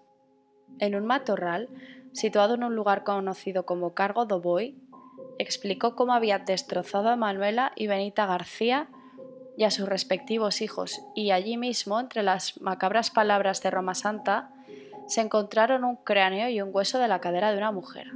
En 0.79 0.95
un 0.95 1.05
matorral, 1.05 1.69
situado 2.13 2.55
en 2.55 2.63
un 2.63 2.75
lugar 2.75 3.03
conocido 3.03 3.65
como 3.65 3.93
Cargo 3.93 4.25
do 4.25 4.41
Boi, 4.41 4.77
explicó 5.37 5.95
cómo 5.95 6.13
había 6.13 6.39
destrozado 6.39 7.09
a 7.09 7.15
Manuela 7.15 7.71
y 7.75 7.87
Benita 7.87 8.25
García 8.25 8.89
y 9.57 9.63
a 9.63 9.71
sus 9.71 9.87
respectivos 9.87 10.61
hijos, 10.61 11.01
y 11.13 11.31
allí 11.31 11.57
mismo, 11.57 11.99
entre 11.99 12.23
las 12.23 12.59
macabras 12.61 13.11
palabras 13.11 13.61
de 13.61 13.69
Roma 13.69 13.95
Santa, 13.95 14.51
se 15.07 15.21
encontraron 15.21 15.83
un 15.83 15.97
cráneo 15.97 16.49
y 16.49 16.61
un 16.61 16.69
hueso 16.71 16.99
de 16.99 17.07
la 17.07 17.19
cadera 17.19 17.51
de 17.51 17.57
una 17.57 17.71
mujer. 17.71 18.07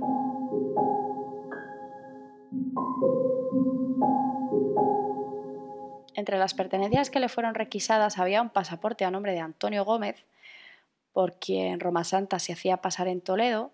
Entre 6.25 6.39
las 6.39 6.55
pertenencias 6.55 7.11
que 7.11 7.19
le 7.19 7.29
fueron 7.29 7.53
requisadas 7.53 8.17
había 8.17 8.41
un 8.41 8.49
pasaporte 8.49 9.05
a 9.05 9.11
nombre 9.11 9.33
de 9.33 9.41
Antonio 9.41 9.85
Gómez, 9.85 10.25
por 11.13 11.33
quien 11.33 11.79
Roma 11.79 12.03
Santa 12.03 12.39
se 12.39 12.51
hacía 12.51 12.77
pasar 12.77 13.07
en 13.07 13.21
Toledo, 13.21 13.69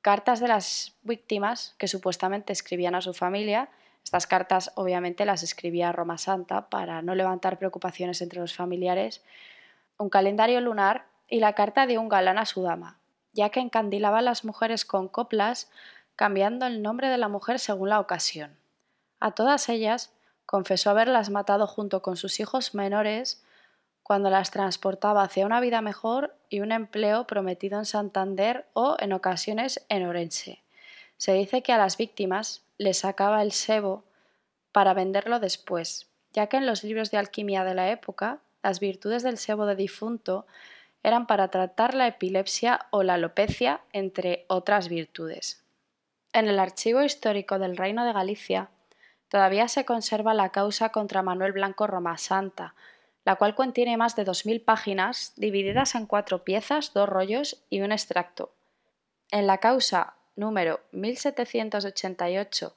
cartas 0.00 0.40
de 0.40 0.48
las 0.48 0.96
víctimas 1.02 1.74
que 1.76 1.86
supuestamente 1.86 2.54
escribían 2.54 2.94
a 2.94 3.02
su 3.02 3.12
familia. 3.12 3.68
Estas 4.02 4.26
cartas 4.26 4.72
obviamente 4.76 5.26
las 5.26 5.42
escribía 5.42 5.92
Roma 5.92 6.16
Santa 6.16 6.70
para 6.70 7.02
no 7.02 7.14
levantar 7.14 7.58
preocupaciones 7.58 8.22
entre 8.22 8.40
los 8.40 8.54
familiares, 8.54 9.22
un 9.98 10.08
calendario 10.08 10.62
lunar 10.62 11.04
y 11.28 11.40
la 11.40 11.52
carta 11.52 11.86
de 11.86 11.98
un 11.98 12.08
galán 12.08 12.38
a 12.38 12.46
su 12.46 12.62
dama, 12.62 12.96
ya 13.34 13.50
que 13.50 13.60
encandilaba 13.60 14.20
a 14.20 14.22
las 14.22 14.46
mujeres 14.46 14.86
con 14.86 15.08
coplas, 15.08 15.70
cambiando 16.16 16.64
el 16.64 16.80
nombre 16.80 17.10
de 17.10 17.18
la 17.18 17.28
mujer 17.28 17.58
según 17.58 17.90
la 17.90 18.00
ocasión. 18.00 18.56
A 19.20 19.32
todas 19.32 19.68
ellas 19.68 20.14
confesó 20.46 20.90
haberlas 20.90 21.30
matado 21.30 21.66
junto 21.66 22.02
con 22.02 22.16
sus 22.16 22.40
hijos 22.40 22.74
menores 22.74 23.42
cuando 24.02 24.28
las 24.28 24.50
transportaba 24.50 25.22
hacia 25.22 25.46
una 25.46 25.60
vida 25.60 25.80
mejor 25.80 26.36
y 26.50 26.60
un 26.60 26.72
empleo 26.72 27.26
prometido 27.26 27.78
en 27.78 27.86
Santander 27.86 28.66
o, 28.74 28.96
en 29.00 29.12
ocasiones, 29.12 29.84
en 29.88 30.06
Orense. 30.06 30.62
Se 31.16 31.32
dice 31.32 31.62
que 31.62 31.72
a 31.72 31.78
las 31.78 31.96
víctimas 31.96 32.62
les 32.76 32.98
sacaba 32.98 33.42
el 33.42 33.52
sebo 33.52 34.04
para 34.72 34.92
venderlo 34.92 35.40
después, 35.40 36.08
ya 36.32 36.48
que 36.48 36.58
en 36.58 36.66
los 36.66 36.84
libros 36.84 37.10
de 37.10 37.16
alquimia 37.16 37.64
de 37.64 37.74
la 37.74 37.90
época 37.90 38.40
las 38.62 38.80
virtudes 38.80 39.22
del 39.22 39.38
sebo 39.38 39.66
de 39.66 39.76
difunto 39.76 40.46
eran 41.02 41.26
para 41.26 41.48
tratar 41.48 41.94
la 41.94 42.06
epilepsia 42.06 42.86
o 42.90 43.02
la 43.02 43.14
alopecia, 43.14 43.82
entre 43.92 44.44
otras 44.48 44.88
virtudes. 44.88 45.62
En 46.32 46.48
el 46.48 46.58
archivo 46.58 47.02
histórico 47.02 47.58
del 47.58 47.76
Reino 47.76 48.04
de 48.04 48.12
Galicia 48.12 48.70
todavía 49.34 49.66
se 49.66 49.84
conserva 49.84 50.32
la 50.32 50.50
causa 50.50 50.90
contra 50.90 51.24
Manuel 51.24 51.50
Blanco 51.50 51.88
Roma 51.88 52.18
Santa, 52.18 52.76
la 53.24 53.34
cual 53.34 53.56
contiene 53.56 53.96
más 53.96 54.14
de 54.14 54.24
2.000 54.24 54.64
páginas 54.64 55.32
divididas 55.34 55.96
en 55.96 56.06
cuatro 56.06 56.44
piezas, 56.44 56.92
dos 56.94 57.08
rollos 57.08 57.64
y 57.68 57.80
un 57.80 57.90
extracto. 57.90 58.52
En 59.32 59.48
la 59.48 59.58
causa 59.58 60.14
número 60.36 60.82
1788, 60.92 62.76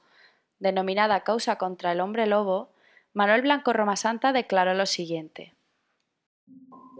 denominada 0.58 1.20
Causa 1.20 1.58
contra 1.58 1.92
el 1.92 2.00
hombre 2.00 2.26
lobo, 2.26 2.70
Manuel 3.12 3.42
Blanco 3.42 3.72
Romasanta 3.72 4.32
declaró 4.32 4.74
lo 4.74 4.86
siguiente. 4.86 5.54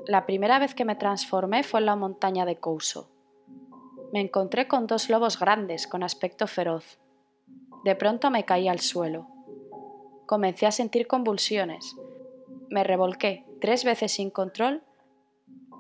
La 0.06 0.24
primera 0.24 0.60
vez 0.60 0.76
que 0.76 0.84
me 0.84 0.94
transformé 0.94 1.64
fue 1.64 1.80
en 1.80 1.86
la 1.86 1.96
montaña 1.96 2.46
de 2.46 2.60
Couso. 2.60 3.10
Me 4.12 4.20
encontré 4.20 4.68
con 4.68 4.86
dos 4.86 5.10
lobos 5.10 5.36
grandes 5.36 5.88
con 5.88 6.04
aspecto 6.04 6.46
feroz. 6.46 7.00
De 7.82 7.96
pronto 7.96 8.30
me 8.30 8.44
caí 8.44 8.68
al 8.68 8.78
suelo. 8.78 9.26
Comencé 10.28 10.66
a 10.66 10.70
sentir 10.70 11.08
convulsiones 11.08 11.96
me 12.70 12.84
revolqué 12.84 13.46
tres 13.60 13.84
veces 13.84 14.12
sin 14.12 14.30
control 14.30 14.82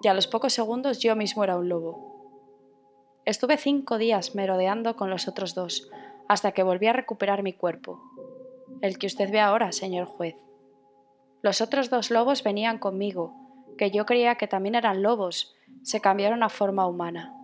y 0.02 0.08
a 0.08 0.14
los 0.14 0.26
pocos 0.26 0.52
segundos 0.52 1.00
yo 1.00 1.16
mismo 1.16 1.44
era 1.44 1.56
un 1.56 1.68
lobo. 1.68 3.20
Estuve 3.24 3.58
cinco 3.58 3.98
días 3.98 4.34
merodeando 4.34 4.96
con 4.96 5.10
los 5.10 5.28
otros 5.28 5.54
dos, 5.54 5.90
hasta 6.28 6.52
que 6.52 6.62
volví 6.62 6.86
a 6.86 6.94
recuperar 6.94 7.42
mi 7.42 7.52
cuerpo, 7.52 8.00
el 8.80 8.98
que 8.98 9.06
usted 9.06 9.30
ve 9.30 9.40
ahora, 9.40 9.72
señor 9.72 10.06
juez. 10.06 10.36
Los 11.42 11.60
otros 11.60 11.90
dos 11.90 12.10
lobos 12.10 12.42
venían 12.42 12.78
conmigo, 12.78 13.34
que 13.76 13.90
yo 13.90 14.06
creía 14.06 14.36
que 14.36 14.48
también 14.48 14.74
eran 14.74 15.02
lobos, 15.02 15.54
se 15.82 16.00
cambiaron 16.00 16.42
a 16.42 16.48
forma 16.48 16.86
humana. 16.86 17.34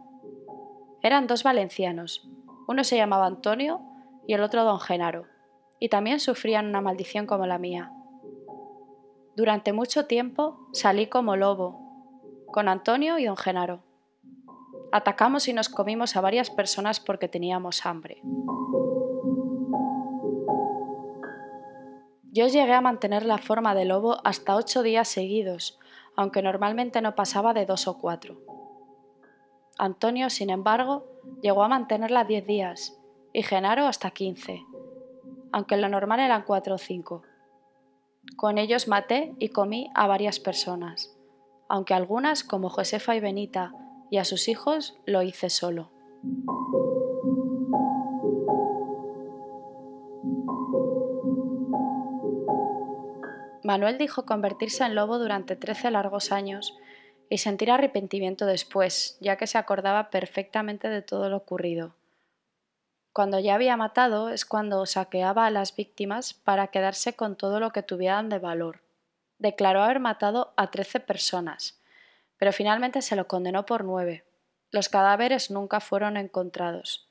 Eran 1.03 1.27
dos 1.27 1.43
valencianos, 1.43 2.27
uno 2.67 2.83
se 2.83 2.97
llamaba 2.97 3.27
Antonio 3.27 3.83
y 4.27 4.33
el 4.33 4.43
otro 4.43 4.65
don 4.65 4.81
Genaro, 4.81 5.27
y 5.78 5.88
también 5.88 6.21
sufrían 6.21 6.66
una 6.66 6.81
maldición 6.81 7.26
como 7.26 7.47
la 7.47 7.59
mía. 7.59 7.93
Durante 9.37 9.73
mucho 9.73 10.07
tiempo 10.07 10.69
salí 10.73 11.09
como 11.09 11.37
lobo, 11.37 11.81
con 12.52 12.69
Antonio 12.69 13.19
y 13.19 13.25
don 13.25 13.37
Genaro. 13.37 13.83
Atacamos 14.93 15.49
y 15.49 15.52
nos 15.52 15.69
comimos 15.69 16.14
a 16.14 16.21
varias 16.21 16.50
personas 16.50 17.00
porque 17.00 17.28
teníamos 17.28 17.85
hambre. 17.85 18.23
Yo 22.31 22.47
llegué 22.47 22.73
a 22.73 22.81
mantener 22.81 23.25
la 23.25 23.38
forma 23.38 23.75
de 23.75 23.85
lobo 23.85 24.19
hasta 24.25 24.57
ocho 24.57 24.83
días 24.83 25.09
seguidos, 25.09 25.78
aunque 26.16 26.43
normalmente 26.43 27.00
no 27.00 27.14
pasaba 27.14 27.54
de 27.54 27.66
dos 27.66 27.88
o 27.88 27.99
cuatro. 27.99 28.37
Antonio, 29.78 30.31
sin 30.31 30.50
embargo, 30.50 31.07
llegó 31.43 31.64
a 31.64 31.69
mantenerla 31.69 32.25
diez 32.25 32.47
días 32.47 33.00
y 33.33 33.43
Genaro 33.43 33.87
hasta 33.87 34.12
quince, 34.12 34.64
aunque 35.55 35.77
lo 35.77 35.89
normal 35.89 36.19
eran 36.19 36.43
cuatro 36.43 36.75
o 36.75 36.79
cinco. 36.79 37.23
Con 38.37 38.59
ellos 38.59 38.89
maté 38.89 39.37
y 39.39 39.51
comí 39.51 39.89
a 39.95 40.09
varias 40.09 40.41
personas, 40.41 41.17
aunque 41.69 41.95
algunas, 41.95 42.43
como 42.43 42.69
Josefa 42.69 43.15
y 43.15 43.21
Benita, 43.21 43.73
y 44.11 44.19
a 44.19 44.25
sus 44.25 44.49
hijos, 44.49 44.99
lo 45.07 45.23
hice 45.23 45.51
solo. 45.51 45.93
Manuel 53.63 53.97
dijo 53.97 54.27
convertirse 54.27 54.83
en 54.83 54.97
lobo 54.97 55.21
durante 55.21 55.55
trece 55.55 55.89
largos 55.93 56.33
años 56.33 56.77
y 57.31 57.39
sentir 57.39 57.71
arrepentimiento 57.71 58.45
después, 58.45 59.19
ya 59.21 59.37
que 59.37 59.47
se 59.47 59.59
acordaba 59.59 60.11
perfectamente 60.11 60.89
de 60.89 61.03
todo 61.03 61.29
lo 61.29 61.37
ocurrido. 61.37 61.95
Cuando 63.14 63.38
ya 63.38 63.54
había 63.54 63.76
matado 63.76 64.28
es 64.28 64.44
cuando 64.44 64.85
saqueaba 64.87 65.47
a 65.47 65.50
las 65.50 65.76
víctimas 65.76 66.35
para 66.35 66.66
quedarse 66.66 67.14
con 67.14 67.37
todo 67.37 67.61
lo 67.61 67.71
que 67.71 67.85
tuvieran 67.85 68.28
de 68.28 68.40
valor. 68.40 68.80
Declaró 69.38 69.85
haber 69.85 70.00
matado 70.00 70.52
a 70.56 70.73
trece 70.73 70.99
personas, 70.99 71.80
pero 72.38 72.52
finalmente 72.52 73.02
se 73.02 73.14
lo 73.14 73.28
condenó 73.28 73.66
por 73.66 73.85
nueve. 73.85 74.25
Los 74.73 74.88
cadáveres 74.88 75.52
nunca 75.52 75.78
fueron 75.78 76.16
encontrados, 76.16 77.09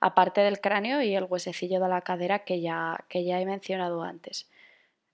aparte 0.00 0.42
del 0.42 0.60
cráneo 0.60 1.00
y 1.00 1.16
el 1.16 1.24
huesecillo 1.24 1.80
de 1.80 1.88
la 1.88 2.02
cadera 2.02 2.40
que 2.40 2.60
ya, 2.60 3.06
que 3.08 3.24
ya 3.24 3.40
he 3.40 3.46
mencionado 3.46 4.02
antes. 4.02 4.50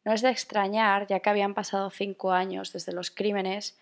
No 0.05 0.13
es 0.13 0.21
de 0.21 0.31
extrañar, 0.31 1.07
ya 1.07 1.21
que 1.21 1.31
habían 1.31 1.55
pasado 1.55 1.91
cinco 1.91 2.33
años 2.33 2.73
desde 2.73 2.93
los 2.93 3.13
crímenes, 3.13 3.79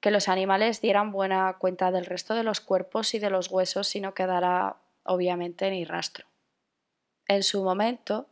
que 0.00 0.10
los 0.10 0.28
animales 0.28 0.82
dieran 0.82 1.12
buena 1.12 1.56
cuenta 1.58 1.90
del 1.90 2.04
resto 2.04 2.34
de 2.34 2.44
los 2.44 2.60
cuerpos 2.60 3.14
y 3.14 3.18
de 3.18 3.30
los 3.30 3.50
huesos 3.50 3.96
y 3.96 4.02
no 4.02 4.12
quedara 4.12 4.76
obviamente 5.04 5.70
ni 5.70 5.84
rastro. 5.84 6.26
En 7.26 7.42
su 7.42 7.62
momento, 7.62 8.28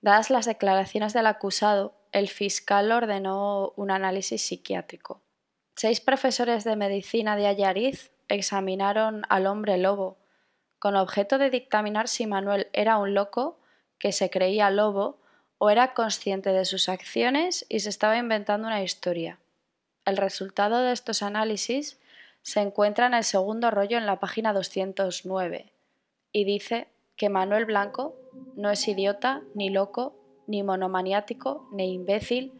dadas 0.00 0.30
las 0.30 0.46
declaraciones 0.46 1.12
del 1.12 1.26
acusado, 1.26 1.94
el 2.12 2.28
fiscal 2.28 2.92
ordenó 2.92 3.72
un 3.76 3.90
análisis 3.90 4.42
psiquiátrico. 4.42 5.22
Seis 5.76 6.00
profesores 6.00 6.64
de 6.64 6.76
medicina 6.76 7.36
de 7.36 7.46
Ayariz 7.46 8.12
examinaron 8.28 9.22
al 9.28 9.46
hombre 9.46 9.76
lobo, 9.78 10.18
con 10.78 10.96
objeto 10.96 11.38
de 11.38 11.50
dictaminar 11.50 12.08
si 12.08 12.26
Manuel 12.26 12.68
era 12.72 12.98
un 12.98 13.14
loco 13.14 13.58
que 13.98 14.12
se 14.12 14.30
creía 14.30 14.70
lobo 14.70 15.18
o 15.58 15.70
era 15.70 15.94
consciente 15.94 16.50
de 16.52 16.64
sus 16.64 16.88
acciones 16.88 17.64
y 17.68 17.80
se 17.80 17.88
estaba 17.88 18.18
inventando 18.18 18.68
una 18.68 18.82
historia. 18.82 19.38
El 20.04 20.18
resultado 20.18 20.82
de 20.82 20.92
estos 20.92 21.22
análisis 21.22 21.98
se 22.42 22.60
encuentra 22.60 23.06
en 23.06 23.14
el 23.14 23.24
segundo 23.24 23.70
rollo 23.70 23.96
en 23.96 24.04
la 24.04 24.20
página 24.20 24.52
209 24.52 25.73
y 26.34 26.44
dice 26.44 26.88
que 27.16 27.30
Manuel 27.30 27.64
Blanco 27.64 28.16
no 28.56 28.70
es 28.70 28.86
idiota, 28.88 29.42
ni 29.54 29.70
loco, 29.70 30.16
ni 30.48 30.62
monomaniático, 30.62 31.68
ni 31.72 31.94
imbécil, 31.94 32.52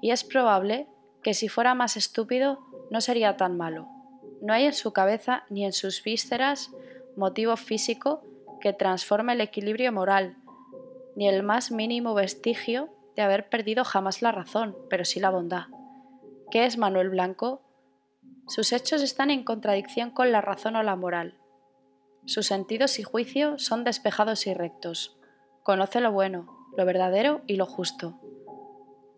y 0.00 0.10
es 0.10 0.22
probable 0.22 0.86
que 1.22 1.32
si 1.34 1.48
fuera 1.48 1.74
más 1.74 1.96
estúpido 1.96 2.60
no 2.90 3.00
sería 3.00 3.36
tan 3.38 3.56
malo. 3.56 3.88
No 4.42 4.52
hay 4.52 4.66
en 4.66 4.74
su 4.74 4.92
cabeza 4.92 5.44
ni 5.48 5.64
en 5.64 5.72
sus 5.72 6.04
vísceras 6.04 6.70
motivo 7.16 7.56
físico 7.56 8.22
que 8.60 8.74
transforme 8.74 9.32
el 9.32 9.40
equilibrio 9.40 9.90
moral, 9.90 10.36
ni 11.16 11.26
el 11.26 11.42
más 11.42 11.70
mínimo 11.70 12.12
vestigio 12.12 12.90
de 13.16 13.22
haber 13.22 13.48
perdido 13.48 13.84
jamás 13.84 14.20
la 14.20 14.32
razón, 14.32 14.76
pero 14.90 15.06
sí 15.06 15.18
la 15.18 15.30
bondad. 15.30 15.64
¿Qué 16.50 16.66
es 16.66 16.76
Manuel 16.76 17.08
Blanco? 17.08 17.62
Sus 18.48 18.72
hechos 18.74 19.00
están 19.00 19.30
en 19.30 19.44
contradicción 19.44 20.10
con 20.10 20.30
la 20.30 20.42
razón 20.42 20.76
o 20.76 20.82
la 20.82 20.94
moral. 20.94 21.38
Sus 22.26 22.46
sentidos 22.46 22.98
y 22.98 23.02
juicio 23.02 23.58
son 23.58 23.84
despejados 23.84 24.46
y 24.46 24.54
rectos. 24.54 25.16
Conoce 25.62 26.00
lo 26.00 26.10
bueno, 26.12 26.70
lo 26.76 26.84
verdadero 26.86 27.42
y 27.46 27.56
lo 27.56 27.66
justo. 27.66 28.18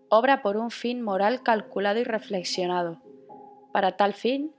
Obra 0.08 0.42
por 0.42 0.56
un 0.56 0.70
fin 0.70 1.02
moral 1.02 1.42
calculado 1.42 2.00
y 2.00 2.04
reflexionado. 2.04 3.00
Para 3.72 3.96
tal 3.96 4.14
fin, 4.14 4.52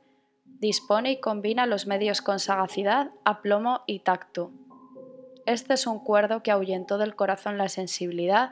dispone 0.46 1.12
y 1.12 1.20
combina 1.20 1.66
los 1.66 1.88
medios 1.88 2.22
con 2.22 2.40
sagacidad, 2.40 3.12
aplomo 3.26 3.82
y 3.86 4.00
tacto. 4.00 4.52
Este 5.46 5.74
es 5.74 5.88
un 5.88 6.00
cuerdo 6.00 6.44
que 6.44 6.52
ahuyentó 6.52 6.98
del 6.98 7.16
corazón 7.16 7.58
la 7.58 7.70
sensibilidad, 7.70 8.52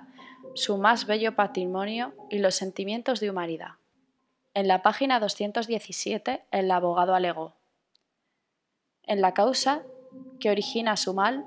su 0.55 0.77
más 0.77 1.05
bello 1.05 1.35
patrimonio 1.35 2.13
y 2.29 2.39
los 2.39 2.55
sentimientos 2.55 3.19
de 3.19 3.29
humanidad. 3.29 3.71
En 4.53 4.67
la 4.67 4.81
página 4.81 5.19
217, 5.19 6.45
el 6.51 6.71
abogado 6.71 7.15
alegó. 7.15 7.55
En 9.07 9.21
la 9.21 9.33
causa 9.33 9.83
que 10.39 10.50
origina 10.50 10.97
su 10.97 11.13
mal, 11.13 11.45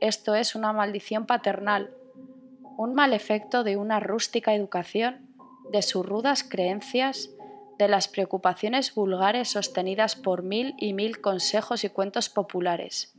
esto 0.00 0.34
es 0.34 0.54
una 0.54 0.72
maldición 0.72 1.26
paternal, 1.26 1.90
un 2.76 2.94
mal 2.94 3.12
efecto 3.12 3.64
de 3.64 3.76
una 3.76 3.98
rústica 3.98 4.54
educación, 4.54 5.28
de 5.72 5.82
sus 5.82 6.04
rudas 6.04 6.44
creencias, 6.44 7.30
de 7.78 7.88
las 7.88 8.08
preocupaciones 8.08 8.94
vulgares 8.94 9.50
sostenidas 9.50 10.16
por 10.16 10.42
mil 10.42 10.74
y 10.78 10.92
mil 10.92 11.20
consejos 11.20 11.84
y 11.84 11.90
cuentos 11.90 12.28
populares. 12.28 13.14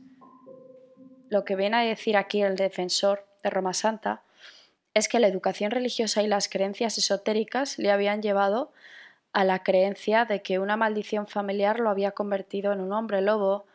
Lo 1.28 1.44
que 1.44 1.56
viene 1.56 1.76
a 1.76 1.80
decir 1.80 2.16
aquí 2.16 2.42
el 2.42 2.56
defensor 2.56 3.26
de 3.42 3.50
Roma 3.50 3.72
Santa 3.72 4.22
es 4.94 5.08
que 5.08 5.20
la 5.20 5.28
educación 5.28 5.70
religiosa 5.70 6.22
y 6.22 6.26
las 6.26 6.48
creencias 6.48 6.98
esotéricas 6.98 7.78
le 7.78 7.90
habían 7.90 8.22
llevado 8.22 8.72
a 9.32 9.44
la 9.44 9.62
creencia 9.62 10.24
de 10.24 10.42
que 10.42 10.58
una 10.58 10.76
maldición 10.76 11.26
familiar 11.26 11.78
lo 11.78 11.88
había 11.88 12.10
convertido 12.12 12.72
en 12.72 12.80
un 12.80 12.92
hombre 12.92 13.20
lobo 13.20 13.66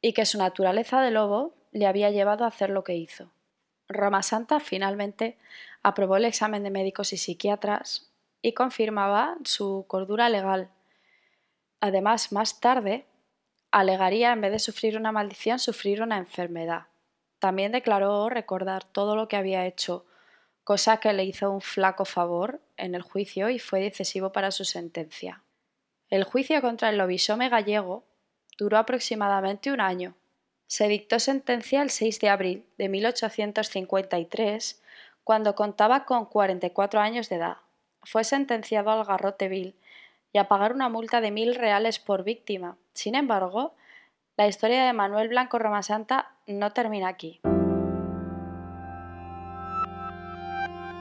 y 0.00 0.12
que 0.12 0.26
su 0.26 0.38
naturaleza 0.38 1.00
de 1.00 1.10
lobo 1.10 1.54
le 1.72 1.86
había 1.86 2.10
llevado 2.10 2.44
a 2.44 2.48
hacer 2.48 2.70
lo 2.70 2.84
que 2.84 2.94
hizo. 2.94 3.30
Roma 3.88 4.22
Santa 4.22 4.60
finalmente 4.60 5.38
aprobó 5.82 6.16
el 6.16 6.24
examen 6.24 6.62
de 6.62 6.70
médicos 6.70 7.12
y 7.12 7.16
psiquiatras 7.16 8.10
y 8.42 8.52
confirmaba 8.52 9.36
su 9.44 9.84
cordura 9.88 10.28
legal. 10.28 10.70
Además, 11.80 12.32
más 12.32 12.60
tarde, 12.60 13.06
alegaría, 13.70 14.32
en 14.32 14.40
vez 14.40 14.52
de 14.52 14.58
sufrir 14.58 14.96
una 14.96 15.12
maldición, 15.12 15.58
sufrir 15.58 16.02
una 16.02 16.18
enfermedad. 16.18 16.86
También 17.38 17.72
declaró 17.72 18.28
recordar 18.28 18.84
todo 18.84 19.14
lo 19.14 19.28
que 19.28 19.36
había 19.36 19.66
hecho 19.66 20.06
cosa 20.66 20.96
que 20.96 21.12
le 21.12 21.22
hizo 21.22 21.48
un 21.48 21.60
flaco 21.60 22.04
favor 22.04 22.60
en 22.76 22.96
el 22.96 23.02
juicio 23.02 23.50
y 23.50 23.60
fue 23.60 23.78
decisivo 23.78 24.32
para 24.32 24.50
su 24.50 24.64
sentencia. 24.64 25.44
El 26.10 26.24
juicio 26.24 26.60
contra 26.60 26.88
el 26.88 26.98
lobisome 26.98 27.48
gallego 27.48 28.02
duró 28.58 28.78
aproximadamente 28.78 29.72
un 29.72 29.80
año. 29.80 30.14
Se 30.66 30.88
dictó 30.88 31.18
sentencia 31.20 31.82
el 31.82 31.90
6 31.90 32.20
de 32.20 32.28
abril 32.28 32.66
de 32.78 32.88
1853, 32.88 34.82
cuando 35.24 35.54
contaba 35.54 36.04
con 36.04 36.26
44 36.26 37.00
años 37.00 37.28
de 37.28 37.36
edad. 37.36 37.56
Fue 38.02 38.24
sentenciado 38.24 38.90
al 38.90 39.04
garrote 39.04 39.48
vil 39.48 39.74
y 40.32 40.38
a 40.38 40.48
pagar 40.48 40.72
una 40.72 40.88
multa 40.88 41.20
de 41.20 41.30
mil 41.30 41.54
reales 41.54 41.98
por 41.98 42.24
víctima. 42.24 42.76
Sin 42.92 43.14
embargo, 43.14 43.74
la 44.36 44.46
historia 44.46 44.84
de 44.84 44.92
Manuel 44.92 45.28
Blanco 45.28 45.58
Romasanta 45.58 46.32
no 46.46 46.72
termina 46.72 47.08
aquí. 47.08 47.40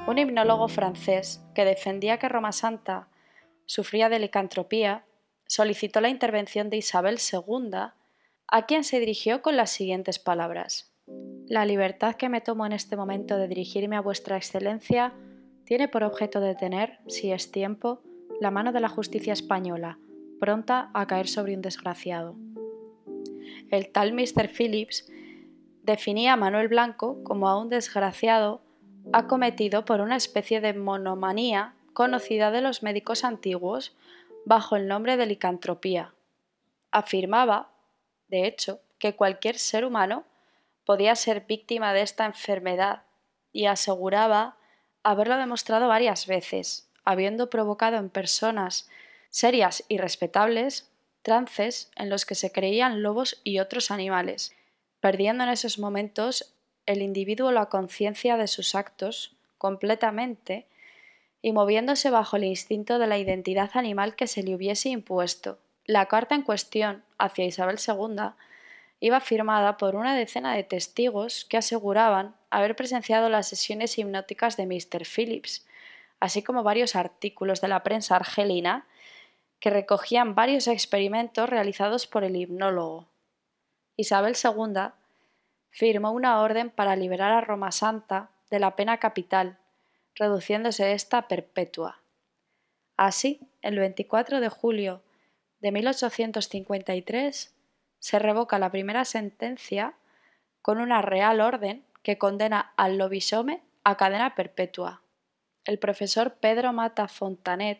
Un 0.07 0.17
hipnólogo 0.17 0.67
francés 0.67 1.43
que 1.53 1.65
defendía 1.65 2.17
que 2.17 2.29
Roma 2.29 2.51
Santa 2.51 3.07
sufría 3.65 4.07
de 4.07 4.19
licantropía 4.19 5.03
solicitó 5.55 6.01
la 6.01 6.09
intervención 6.09 6.69
de 6.69 6.75
Isabel 6.75 7.17
II, 7.17 7.69
a 8.47 8.65
quien 8.65 8.83
se 8.83 8.99
dirigió 8.99 9.41
con 9.41 9.55
las 9.55 9.69
siguientes 9.69 10.19
palabras. 10.19 10.91
La 11.47 11.65
libertad 11.65 12.15
que 12.15 12.27
me 12.27 12.41
tomo 12.41 12.65
en 12.65 12.73
este 12.73 12.97
momento 12.97 13.37
de 13.37 13.47
dirigirme 13.47 13.95
a 13.95 14.01
vuestra 14.01 14.35
excelencia 14.35 15.13
tiene 15.63 15.87
por 15.87 16.03
objeto 16.03 16.41
de 16.41 16.55
tener, 16.55 16.99
si 17.07 17.31
es 17.31 17.53
tiempo, 17.53 18.01
la 18.41 18.51
mano 18.51 18.73
de 18.73 18.81
la 18.81 18.89
justicia 18.89 19.31
española, 19.31 19.97
pronta 20.41 20.91
a 20.93 21.07
caer 21.07 21.29
sobre 21.29 21.55
un 21.55 21.61
desgraciado. 21.61 22.35
El 23.71 23.89
tal 23.93 24.11
Mr. 24.11 24.49
Phillips 24.49 25.09
definía 25.83 26.33
a 26.33 26.37
Manuel 26.37 26.67
Blanco 26.67 27.23
como 27.23 27.47
a 27.47 27.57
un 27.57 27.69
desgraciado 27.69 28.61
acometido 29.13 29.85
por 29.85 30.01
una 30.01 30.17
especie 30.17 30.59
de 30.59 30.73
monomanía 30.73 31.75
conocida 31.93 32.51
de 32.51 32.59
los 32.59 32.83
médicos 32.83 33.23
antiguos 33.23 33.95
bajo 34.45 34.75
el 34.75 34.87
nombre 34.87 35.17
de 35.17 35.25
licantropía. 35.25 36.13
Afirmaba, 36.91 37.71
de 38.27 38.47
hecho, 38.47 38.79
que 38.99 39.15
cualquier 39.15 39.57
ser 39.57 39.83
humano 39.83 40.23
podía 40.85 41.15
ser 41.15 41.45
víctima 41.45 41.93
de 41.93 42.01
esta 42.01 42.25
enfermedad 42.25 43.03
y 43.51 43.65
aseguraba 43.65 44.57
haberlo 45.03 45.37
demostrado 45.37 45.87
varias 45.87 46.27
veces, 46.27 46.89
habiendo 47.03 47.49
provocado 47.49 47.97
en 47.97 48.09
personas 48.09 48.89
serias 49.29 49.83
y 49.87 49.97
respetables 49.97 50.89
trances 51.21 51.91
en 51.95 52.09
los 52.09 52.25
que 52.25 52.35
se 52.35 52.51
creían 52.51 53.01
lobos 53.01 53.41
y 53.43 53.59
otros 53.59 53.89
animales, 53.89 54.55
perdiendo 54.99 55.43
en 55.43 55.49
esos 55.49 55.79
momentos 55.79 56.55
el 56.85 57.01
individuo 57.01 57.51
la 57.51 57.65
conciencia 57.65 58.37
de 58.37 58.47
sus 58.47 58.75
actos 58.75 59.35
completamente 59.57 60.67
y 61.45 61.53
moviéndose 61.53 62.09
bajo 62.09 62.37
el 62.37 62.43
instinto 62.43 62.97
de 62.97 63.05
la 63.05 63.19
identidad 63.19 63.69
animal 63.75 64.15
que 64.15 64.25
se 64.25 64.41
le 64.41 64.55
hubiese 64.55 64.89
impuesto. 64.89 65.59
La 65.85 66.07
carta 66.07 66.33
en 66.33 66.41
cuestión 66.41 67.03
hacia 67.19 67.45
Isabel 67.45 67.77
II 67.77 68.31
iba 68.99 69.19
firmada 69.19 69.77
por 69.77 69.95
una 69.95 70.15
decena 70.15 70.55
de 70.55 70.63
testigos 70.63 71.45
que 71.45 71.57
aseguraban 71.57 72.35
haber 72.49 72.75
presenciado 72.75 73.29
las 73.29 73.47
sesiones 73.47 73.95
hipnóticas 73.99 74.57
de 74.57 74.65
Mr. 74.65 75.05
Phillips, 75.05 75.67
así 76.19 76.41
como 76.41 76.63
varios 76.63 76.95
artículos 76.95 77.61
de 77.61 77.67
la 77.67 77.83
prensa 77.83 78.15
argelina 78.15 78.87
que 79.59 79.69
recogían 79.69 80.33
varios 80.33 80.67
experimentos 80.67 81.47
realizados 81.47 82.07
por 82.07 82.23
el 82.23 82.37
hipnólogo. 82.37 83.05
Isabel 83.97 84.35
II 84.43 84.93
firmó 85.69 86.11
una 86.11 86.41
orden 86.41 86.71
para 86.71 86.95
liberar 86.95 87.33
a 87.33 87.41
Roma 87.41 87.71
Santa 87.71 88.31
de 88.49 88.57
la 88.57 88.75
pena 88.75 88.97
capital, 88.97 89.59
reduciéndose 90.15 90.93
esta 90.93 91.27
perpetua. 91.27 91.99
Así, 92.97 93.41
el 93.61 93.77
24 93.77 94.39
de 94.39 94.49
julio 94.49 95.01
de 95.59 95.71
1853 95.71 97.53
se 97.99 98.19
revoca 98.19 98.59
la 98.59 98.71
primera 98.71 99.05
sentencia 99.05 99.93
con 100.61 100.79
una 100.79 101.01
real 101.01 101.41
orden 101.41 101.83
que 102.03 102.17
condena 102.17 102.73
al 102.77 102.97
lobisome 102.97 103.61
a 103.83 103.97
cadena 103.97 104.35
perpetua. 104.35 105.01
El 105.65 105.79
profesor 105.79 106.35
Pedro 106.35 106.71
Mata 106.71 107.07
Fontanet, 107.07 107.79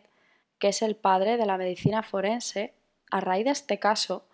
que 0.58 0.68
es 0.68 0.82
el 0.82 0.96
padre 0.96 1.36
de 1.36 1.46
la 1.46 1.56
medicina 1.56 2.02
forense, 2.02 2.74
a 3.10 3.20
raíz 3.20 3.44
de 3.44 3.52
este 3.52 3.78
caso, 3.78 4.24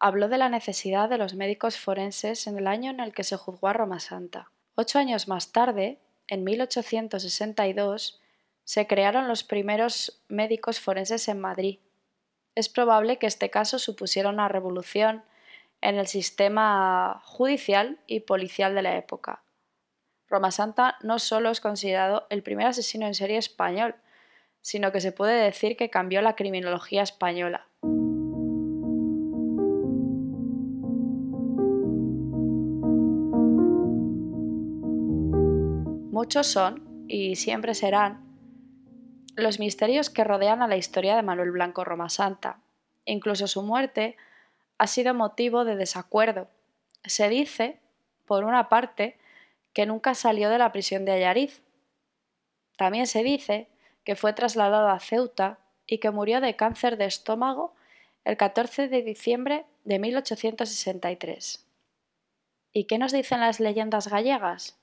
habló 0.00 0.28
de 0.28 0.38
la 0.38 0.48
necesidad 0.48 1.08
de 1.08 1.18
los 1.18 1.34
médicos 1.34 1.78
forenses 1.78 2.46
en 2.46 2.58
el 2.58 2.66
año 2.66 2.90
en 2.90 3.00
el 3.00 3.12
que 3.12 3.24
se 3.24 3.36
juzgó 3.36 3.68
a 3.68 3.72
Roma 3.72 4.00
Santa. 4.00 4.50
Ocho 4.74 4.98
años 4.98 5.28
más 5.28 5.52
tarde, 5.52 5.98
en 6.28 6.44
1862, 6.44 8.20
se 8.64 8.86
crearon 8.86 9.28
los 9.28 9.44
primeros 9.44 10.22
médicos 10.28 10.78
forenses 10.78 11.28
en 11.28 11.40
Madrid. 11.40 11.78
Es 12.54 12.68
probable 12.68 13.18
que 13.18 13.26
este 13.26 13.50
caso 13.50 13.78
supusiera 13.78 14.28
una 14.28 14.48
revolución 14.48 15.24
en 15.80 15.96
el 15.96 16.06
sistema 16.06 17.22
judicial 17.24 17.98
y 18.06 18.20
policial 18.20 18.74
de 18.74 18.82
la 18.82 18.96
época. 18.96 19.42
Roma 20.28 20.50
Santa 20.50 20.96
no 21.02 21.18
solo 21.18 21.50
es 21.50 21.60
considerado 21.60 22.26
el 22.30 22.42
primer 22.42 22.66
asesino 22.66 23.06
en 23.06 23.14
serie 23.14 23.38
español, 23.38 23.94
sino 24.60 24.92
que 24.92 25.00
se 25.00 25.12
puede 25.12 25.42
decir 25.42 25.76
que 25.76 25.88
cambió 25.88 26.20
la 26.20 26.36
criminología 26.36 27.02
española. 27.02 27.66
Muchos 36.28 36.48
son, 36.48 37.06
y 37.08 37.36
siempre 37.36 37.74
serán, 37.74 38.22
los 39.34 39.58
misterios 39.58 40.10
que 40.10 40.24
rodean 40.24 40.60
a 40.60 40.68
la 40.68 40.76
historia 40.76 41.16
de 41.16 41.22
Manuel 41.22 41.52
Blanco 41.52 41.84
Roma 41.84 42.10
Santa. 42.10 42.60
Incluso 43.06 43.46
su 43.46 43.62
muerte 43.62 44.14
ha 44.76 44.86
sido 44.86 45.14
motivo 45.14 45.64
de 45.64 45.74
desacuerdo. 45.74 46.48
Se 47.02 47.30
dice, 47.30 47.80
por 48.26 48.44
una 48.44 48.68
parte, 48.68 49.16
que 49.72 49.86
nunca 49.86 50.14
salió 50.14 50.50
de 50.50 50.58
la 50.58 50.70
prisión 50.70 51.06
de 51.06 51.12
Ayariz. 51.12 51.62
También 52.76 53.06
se 53.06 53.22
dice 53.22 53.70
que 54.04 54.14
fue 54.14 54.34
trasladado 54.34 54.90
a 54.90 55.00
Ceuta 55.00 55.60
y 55.86 55.96
que 55.96 56.10
murió 56.10 56.42
de 56.42 56.56
cáncer 56.56 56.98
de 56.98 57.06
estómago 57.06 57.74
el 58.26 58.36
14 58.36 58.88
de 58.88 59.00
diciembre 59.00 59.64
de 59.84 59.98
1863. 59.98 61.66
¿Y 62.74 62.84
qué 62.84 62.98
nos 62.98 63.12
dicen 63.12 63.40
las 63.40 63.60
leyendas 63.60 64.08
gallegas? 64.08 64.77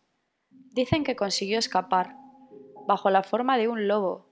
Dicen 0.76 1.06
que 1.06 1.16
consiguió 1.16 1.58
escapar, 1.58 2.18
bajo 2.86 3.10
la 3.10 3.24
forma 3.24 3.58
de 3.58 3.70
un 3.70 3.88
lobo, 3.88 4.26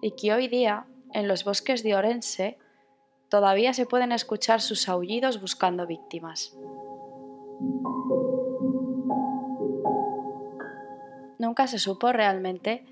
y 0.00 0.12
que 0.12 0.32
hoy 0.32 0.48
día, 0.48 0.86
en 1.12 1.28
los 1.28 1.44
bosques 1.44 1.82
de 1.82 1.94
Orense, 1.94 2.56
todavía 3.28 3.74
se 3.74 3.84
pueden 3.84 4.10
escuchar 4.10 4.62
sus 4.62 4.88
aullidos 4.88 5.42
buscando 5.42 5.86
víctimas. 5.86 6.56
Nunca 11.38 11.66
se 11.66 11.78
supo 11.78 12.12
realmente 12.12 12.86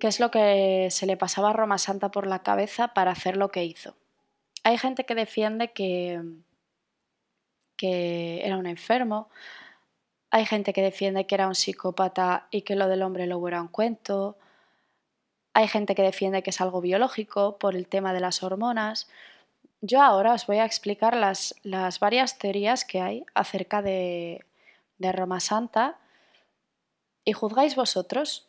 qué 0.00 0.08
es 0.08 0.18
lo 0.18 0.30
que 0.30 0.88
se 0.90 1.04
le 1.04 1.18
pasaba 1.18 1.50
a 1.50 1.52
Roma 1.52 1.76
Santa 1.76 2.10
por 2.10 2.26
la 2.26 2.38
cabeza 2.38 2.94
para 2.94 3.10
hacer 3.10 3.36
lo 3.36 3.50
que 3.50 3.66
hizo. 3.66 3.94
Hay 4.64 4.78
gente 4.78 5.04
que 5.04 5.14
defiende 5.14 5.72
que, 5.72 6.22
que 7.76 8.40
era 8.42 8.56
un 8.56 8.66
enfermo, 8.66 9.28
hay 10.30 10.46
gente 10.46 10.72
que 10.72 10.82
defiende 10.82 11.26
que 11.26 11.34
era 11.34 11.48
un 11.48 11.54
psicópata 11.54 12.48
y 12.50 12.62
que 12.62 12.76
lo 12.76 12.88
del 12.88 13.02
hombre 13.02 13.26
lobo 13.26 13.48
era 13.48 13.62
un 13.62 13.68
cuento, 13.68 14.36
hay 15.56 15.68
gente 15.68 15.94
que 15.94 16.02
defiende 16.02 16.42
que 16.42 16.50
es 16.50 16.60
algo 16.60 16.82
biológico 16.82 17.58
por 17.58 17.76
el 17.76 17.88
tema 17.88 18.12
de 18.12 18.20
las 18.20 18.42
hormonas. 18.42 19.08
Yo 19.80 20.02
ahora 20.02 20.34
os 20.34 20.46
voy 20.46 20.58
a 20.58 20.66
explicar 20.66 21.16
las, 21.16 21.54
las 21.62 21.98
varias 21.98 22.36
teorías 22.36 22.84
que 22.84 23.00
hay 23.00 23.24
acerca 23.32 23.80
de, 23.80 24.44
de 24.98 25.12
Roma 25.12 25.40
Santa 25.40 25.96
y 27.24 27.32
juzgáis 27.32 27.74
vosotros 27.74 28.48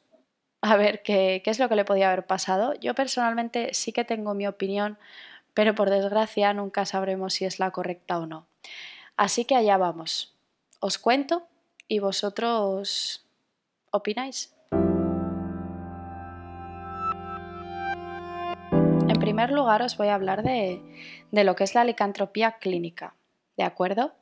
a 0.61 0.75
ver 0.75 1.01
qué, 1.01 1.41
qué 1.45 1.49
es 1.49 1.59
lo 1.59 1.69
que 1.69 1.77
le 1.77 1.85
podía 1.85 2.07
haber 2.07 2.25
pasado. 2.25 2.73
Yo 2.73 2.93
personalmente 2.93 3.73
sí 3.73 3.93
que 3.93 4.03
tengo 4.03 4.33
mi 4.33 4.45
opinión, 4.45 4.97
pero 5.53 5.75
por 5.75 5.89
desgracia 5.89 6.53
nunca 6.53 6.85
sabremos 6.85 7.35
si 7.35 7.45
es 7.45 7.57
la 7.57 7.71
correcta 7.71 8.19
o 8.19 8.25
no. 8.25 8.47
Así 9.15 9.45
que 9.45 9.55
allá 9.55 9.77
vamos. 9.77 10.35
Os 10.81 10.97
cuento 10.97 11.47
y 11.87 11.99
vosotros 11.99 13.25
opináis. 13.91 14.53
En 19.07 19.19
primer 19.19 19.51
lugar 19.51 19.81
os 19.81 19.97
voy 19.97 20.07
a 20.07 20.15
hablar 20.15 20.43
de, 20.43 20.81
de 21.31 21.43
lo 21.43 21.55
que 21.55 21.63
es 21.63 21.75
la 21.75 21.83
licantropía 21.83 22.53
clínica, 22.53 23.15
¿de 23.55 23.63
acuerdo? 23.63 24.13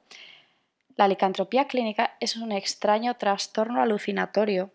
La 0.96 1.08
licantropía 1.08 1.68
clínica 1.68 2.16
es 2.20 2.38
un 2.38 2.52
extraño 2.52 3.16
trastorno 3.18 3.82
alucinatorio 3.82 4.72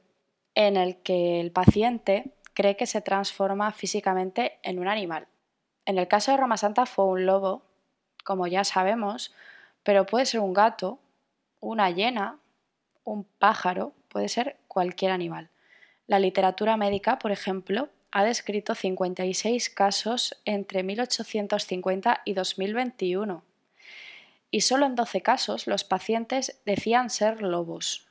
en 0.54 0.76
el 0.76 0.96
que 1.02 1.40
el 1.40 1.50
paciente 1.50 2.34
cree 2.54 2.76
que 2.76 2.86
se 2.86 3.00
transforma 3.00 3.72
físicamente 3.72 4.58
en 4.62 4.78
un 4.78 4.88
animal. 4.88 5.28
En 5.86 5.98
el 5.98 6.08
caso 6.08 6.32
de 6.32 6.36
Roma 6.36 6.56
Santa 6.56 6.84
fue 6.86 7.06
un 7.06 7.24
lobo, 7.24 7.62
como 8.24 8.46
ya 8.46 8.64
sabemos, 8.64 9.34
pero 9.82 10.04
puede 10.04 10.26
ser 10.26 10.40
un 10.40 10.52
gato, 10.52 10.98
una 11.60 11.90
hiena, 11.90 12.38
un 13.04 13.24
pájaro, 13.24 13.92
puede 14.08 14.28
ser 14.28 14.58
cualquier 14.68 15.12
animal. 15.12 15.50
La 16.06 16.18
literatura 16.18 16.76
médica, 16.76 17.18
por 17.18 17.32
ejemplo, 17.32 17.88
ha 18.12 18.24
descrito 18.24 18.74
56 18.74 19.70
casos 19.70 20.40
entre 20.44 20.82
1850 20.82 22.22
y 22.24 22.34
2021 22.34 23.44
y 24.50 24.62
solo 24.62 24.86
en 24.86 24.96
12 24.96 25.22
casos 25.22 25.66
los 25.66 25.84
pacientes 25.84 26.60
decían 26.66 27.10
ser 27.10 27.42
lobos. 27.42 28.08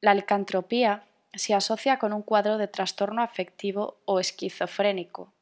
La 0.00 0.14
licantropía 0.14 1.04
se 1.34 1.54
asocia 1.54 1.98
con 1.98 2.12
un 2.12 2.22
cuadro 2.22 2.58
de 2.58 2.68
trastorno 2.68 3.22
afectivo 3.22 3.98
o 4.04 4.18
esquizofrénico, 4.18 5.32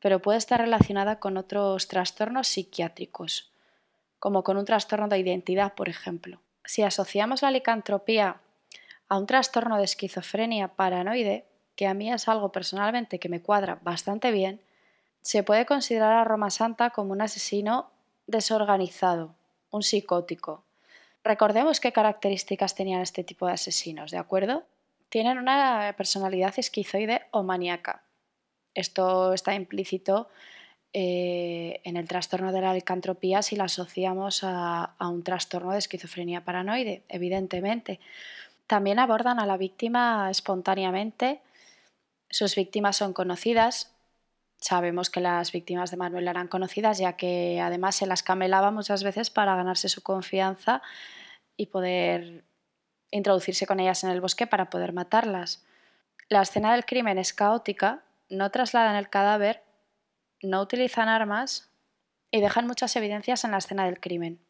pero 0.00 0.20
puede 0.20 0.38
estar 0.38 0.60
relacionada 0.60 1.18
con 1.18 1.36
otros 1.36 1.88
trastornos 1.88 2.48
psiquiátricos, 2.48 3.50
como 4.18 4.44
con 4.44 4.56
un 4.56 4.66
trastorno 4.66 5.08
de 5.08 5.18
identidad, 5.18 5.74
por 5.74 5.88
ejemplo. 5.88 6.40
Si 6.64 6.82
asociamos 6.82 7.42
la 7.42 7.50
licantropía 7.50 8.40
a 9.08 9.18
un 9.18 9.26
trastorno 9.26 9.78
de 9.78 9.84
esquizofrenia 9.84 10.68
paranoide, 10.68 11.46
que 11.76 11.86
a 11.86 11.94
mí 11.94 12.12
es 12.12 12.28
algo 12.28 12.52
personalmente 12.52 13.18
que 13.18 13.28
me 13.28 13.42
cuadra 13.42 13.78
bastante 13.82 14.30
bien, 14.30 14.60
se 15.22 15.42
puede 15.42 15.66
considerar 15.66 16.12
a 16.12 16.24
Roma 16.24 16.50
Santa 16.50 16.90
como 16.90 17.12
un 17.12 17.20
asesino 17.20 17.90
desorganizado, 18.26 19.34
un 19.70 19.82
psicótico. 19.82 20.64
Recordemos 21.22 21.80
qué 21.80 21.92
características 21.92 22.74
tenían 22.74 23.02
este 23.02 23.24
tipo 23.24 23.46
de 23.46 23.52
asesinos, 23.52 24.10
¿de 24.10 24.18
acuerdo? 24.18 24.64
Tienen 25.08 25.38
una 25.38 25.94
personalidad 25.96 26.54
esquizoide 26.56 27.22
o 27.30 27.42
maníaca. 27.42 28.02
Esto 28.74 29.34
está 29.34 29.54
implícito 29.54 30.28
eh, 30.92 31.80
en 31.84 31.96
el 31.96 32.08
trastorno 32.08 32.52
de 32.52 32.60
la 32.60 32.74
licantropía 32.74 33.42
si 33.42 33.56
la 33.56 33.64
asociamos 33.64 34.42
a, 34.42 34.94
a 34.98 35.08
un 35.08 35.22
trastorno 35.22 35.72
de 35.72 35.78
esquizofrenia 35.78 36.44
paranoide, 36.44 37.02
evidentemente. 37.08 38.00
También 38.66 38.98
abordan 38.98 39.40
a 39.40 39.46
la 39.46 39.56
víctima 39.56 40.28
espontáneamente. 40.30 41.40
Sus 42.28 42.54
víctimas 42.54 42.96
son 42.96 43.12
conocidas, 43.12 43.92
Sabemos 44.60 45.08
que 45.08 45.20
las 45.20 45.52
víctimas 45.52 45.90
de 45.90 45.96
Manuel 45.96 46.28
eran 46.28 46.46
conocidas, 46.46 46.98
ya 46.98 47.14
que 47.14 47.60
además 47.62 47.96
se 47.96 48.06
las 48.06 48.22
camelaba 48.22 48.70
muchas 48.70 49.02
veces 49.02 49.30
para 49.30 49.56
ganarse 49.56 49.88
su 49.88 50.02
confianza 50.02 50.82
y 51.56 51.66
poder 51.66 52.44
introducirse 53.10 53.66
con 53.66 53.80
ellas 53.80 54.04
en 54.04 54.10
el 54.10 54.20
bosque 54.20 54.46
para 54.46 54.68
poder 54.68 54.92
matarlas. 54.92 55.64
La 56.28 56.42
escena 56.42 56.72
del 56.72 56.84
crimen 56.84 57.16
es 57.16 57.32
caótica, 57.32 58.02
no 58.28 58.50
trasladan 58.50 58.96
el 58.96 59.08
cadáver, 59.08 59.62
no 60.42 60.60
utilizan 60.60 61.08
armas 61.08 61.70
y 62.30 62.40
dejan 62.40 62.66
muchas 62.66 62.94
evidencias 62.96 63.44
en 63.44 63.50
la 63.50 63.58
escena 63.58 63.84
del 63.84 64.00
crimen. 64.00 64.40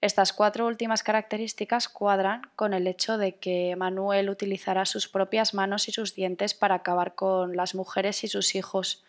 Estas 0.00 0.32
cuatro 0.32 0.66
últimas 0.66 1.02
características 1.02 1.88
cuadran 1.88 2.42
con 2.54 2.72
el 2.72 2.86
hecho 2.86 3.18
de 3.18 3.36
que 3.36 3.74
Manuel 3.76 4.30
utilizará 4.30 4.84
sus 4.84 5.08
propias 5.08 5.54
manos 5.54 5.88
y 5.88 5.92
sus 5.92 6.14
dientes 6.14 6.54
para 6.54 6.76
acabar 6.76 7.14
con 7.14 7.56
las 7.56 7.74
mujeres 7.74 8.22
y 8.22 8.28
sus 8.28 8.54
hijos, 8.54 9.04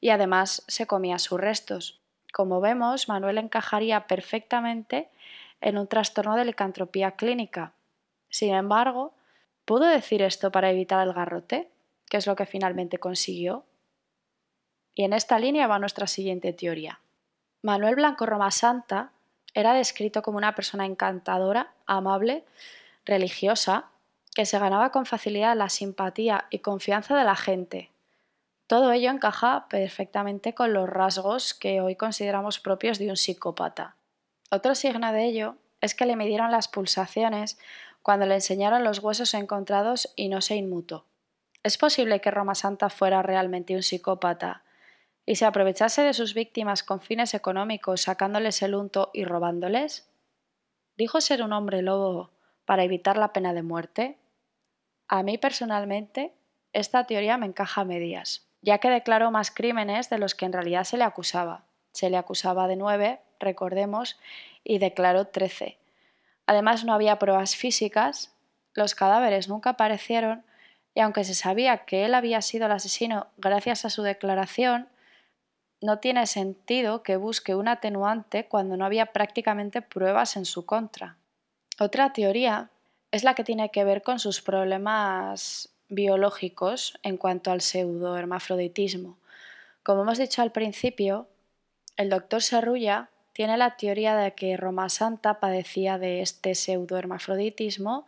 y 0.00 0.10
además 0.10 0.64
se 0.68 0.86
comía 0.86 1.18
sus 1.18 1.40
restos. 1.40 2.00
Como 2.32 2.60
vemos, 2.60 3.08
Manuel 3.08 3.38
encajaría 3.38 4.06
perfectamente 4.06 5.08
en 5.60 5.78
un 5.78 5.86
trastorno 5.86 6.36
de 6.36 6.44
licantropía 6.44 7.12
clínica. 7.12 7.72
Sin 8.28 8.52
embargo, 8.54 9.14
¿pudo 9.64 9.84
decir 9.86 10.20
esto 10.22 10.50
para 10.50 10.70
evitar 10.70 11.06
el 11.06 11.14
garrote? 11.14 11.70
que 12.12 12.18
es 12.18 12.26
lo 12.26 12.36
que 12.36 12.44
finalmente 12.44 12.98
consiguió? 12.98 13.64
Y 14.94 15.04
en 15.04 15.12
esta 15.12 15.38
línea 15.38 15.66
va 15.66 15.78
nuestra 15.78 16.06
siguiente 16.06 16.52
teoría. 16.52 17.00
Manuel 17.62 17.94
Blanco 17.94 18.26
Roma 18.26 18.50
Santa 18.50 19.12
era 19.54 19.74
descrito 19.74 20.22
como 20.22 20.38
una 20.38 20.54
persona 20.54 20.86
encantadora, 20.86 21.72
amable, 21.86 22.44
religiosa, 23.04 23.86
que 24.34 24.46
se 24.46 24.58
ganaba 24.58 24.90
con 24.90 25.06
facilidad 25.06 25.56
la 25.56 25.68
simpatía 25.68 26.46
y 26.50 26.60
confianza 26.60 27.16
de 27.16 27.24
la 27.24 27.36
gente. 27.36 27.90
Todo 28.66 28.92
ello 28.92 29.10
encaja 29.10 29.66
perfectamente 29.68 30.54
con 30.54 30.72
los 30.72 30.88
rasgos 30.88 31.52
que 31.52 31.80
hoy 31.80 31.96
consideramos 31.96 32.58
propios 32.58 32.98
de 32.98 33.10
un 33.10 33.16
psicópata. 33.16 33.96
Otro 34.50 34.74
signo 34.74 35.12
de 35.12 35.24
ello 35.24 35.56
es 35.80 35.94
que 35.94 36.06
le 36.06 36.16
midieron 36.16 36.50
las 36.50 36.68
pulsaciones 36.68 37.58
cuando 38.02 38.26
le 38.26 38.34
enseñaron 38.34 38.84
los 38.84 39.00
huesos 39.00 39.34
encontrados 39.34 40.12
y 40.16 40.28
no 40.28 40.40
se 40.40 40.56
inmutó. 40.56 41.04
¿Es 41.62 41.76
posible 41.76 42.20
que 42.20 42.30
Roma 42.30 42.54
Santa 42.54 42.88
fuera 42.88 43.22
realmente 43.22 43.76
un 43.76 43.82
psicópata 43.82 44.62
y 45.24 45.36
se 45.36 45.44
aprovechase 45.44 46.02
de 46.02 46.14
sus 46.14 46.34
víctimas 46.34 46.82
con 46.82 47.00
fines 47.00 47.34
económicos, 47.34 48.02
sacándoles 48.02 48.62
el 48.62 48.74
unto 48.74 49.10
y 49.12 49.24
robándoles? 49.24 50.08
¿Dijo 50.96 51.20
ser 51.20 51.42
un 51.42 51.52
hombre 51.52 51.82
lobo 51.82 52.30
para 52.64 52.84
evitar 52.84 53.16
la 53.16 53.32
pena 53.32 53.54
de 53.54 53.62
muerte? 53.62 54.18
A 55.08 55.22
mí 55.22 55.38
personalmente, 55.38 56.32
esta 56.72 57.04
teoría 57.04 57.36
me 57.36 57.46
encaja 57.46 57.82
a 57.82 57.84
medias, 57.84 58.46
ya 58.62 58.78
que 58.78 58.90
declaró 58.90 59.30
más 59.30 59.50
crímenes 59.50 60.10
de 60.10 60.18
los 60.18 60.34
que 60.34 60.46
en 60.46 60.52
realidad 60.52 60.84
se 60.84 60.96
le 60.96 61.04
acusaba. 61.04 61.64
Se 61.92 62.10
le 62.10 62.16
acusaba 62.16 62.68
de 62.68 62.76
nueve, 62.76 63.20
recordemos, 63.38 64.18
y 64.64 64.78
declaró 64.78 65.26
trece. 65.26 65.78
Además, 66.46 66.84
no 66.84 66.94
había 66.94 67.18
pruebas 67.18 67.56
físicas, 67.56 68.34
los 68.74 68.94
cadáveres 68.94 69.48
nunca 69.48 69.70
aparecieron, 69.70 70.44
y 70.94 71.00
aunque 71.00 71.24
se 71.24 71.34
sabía 71.34 71.84
que 71.84 72.04
él 72.04 72.14
había 72.14 72.40
sido 72.42 72.66
el 72.66 72.72
asesino 72.72 73.26
gracias 73.36 73.84
a 73.84 73.90
su 73.90 74.02
declaración, 74.02 74.88
no 75.82 75.98
tiene 75.98 76.26
sentido 76.26 77.02
que 77.02 77.16
busque 77.16 77.54
un 77.54 77.68
atenuante 77.68 78.46
cuando 78.46 78.76
no 78.76 78.84
había 78.84 79.06
prácticamente 79.06 79.82
pruebas 79.82 80.36
en 80.36 80.44
su 80.44 80.64
contra. 80.64 81.16
Otra 81.78 82.12
teoría 82.12 82.70
es 83.10 83.24
la 83.24 83.34
que 83.34 83.44
tiene 83.44 83.70
que 83.70 83.84
ver 83.84 84.02
con 84.02 84.18
sus 84.18 84.40
problemas 84.40 85.70
biológicos 85.88 86.98
en 87.02 87.16
cuanto 87.16 87.50
al 87.50 87.60
pseudohermafroditismo. 87.60 89.18
Como 89.82 90.02
hemos 90.02 90.18
dicho 90.18 90.40
al 90.40 90.52
principio, 90.52 91.28
el 91.96 92.08
doctor 92.08 92.42
Serrulla 92.42 93.10
tiene 93.32 93.56
la 93.56 93.76
teoría 93.76 94.16
de 94.16 94.34
que 94.34 94.56
Roma 94.56 94.88
Santa 94.88 95.40
padecía 95.40 95.98
de 95.98 96.22
este 96.22 96.54
pseudohermafroditismo, 96.54 98.06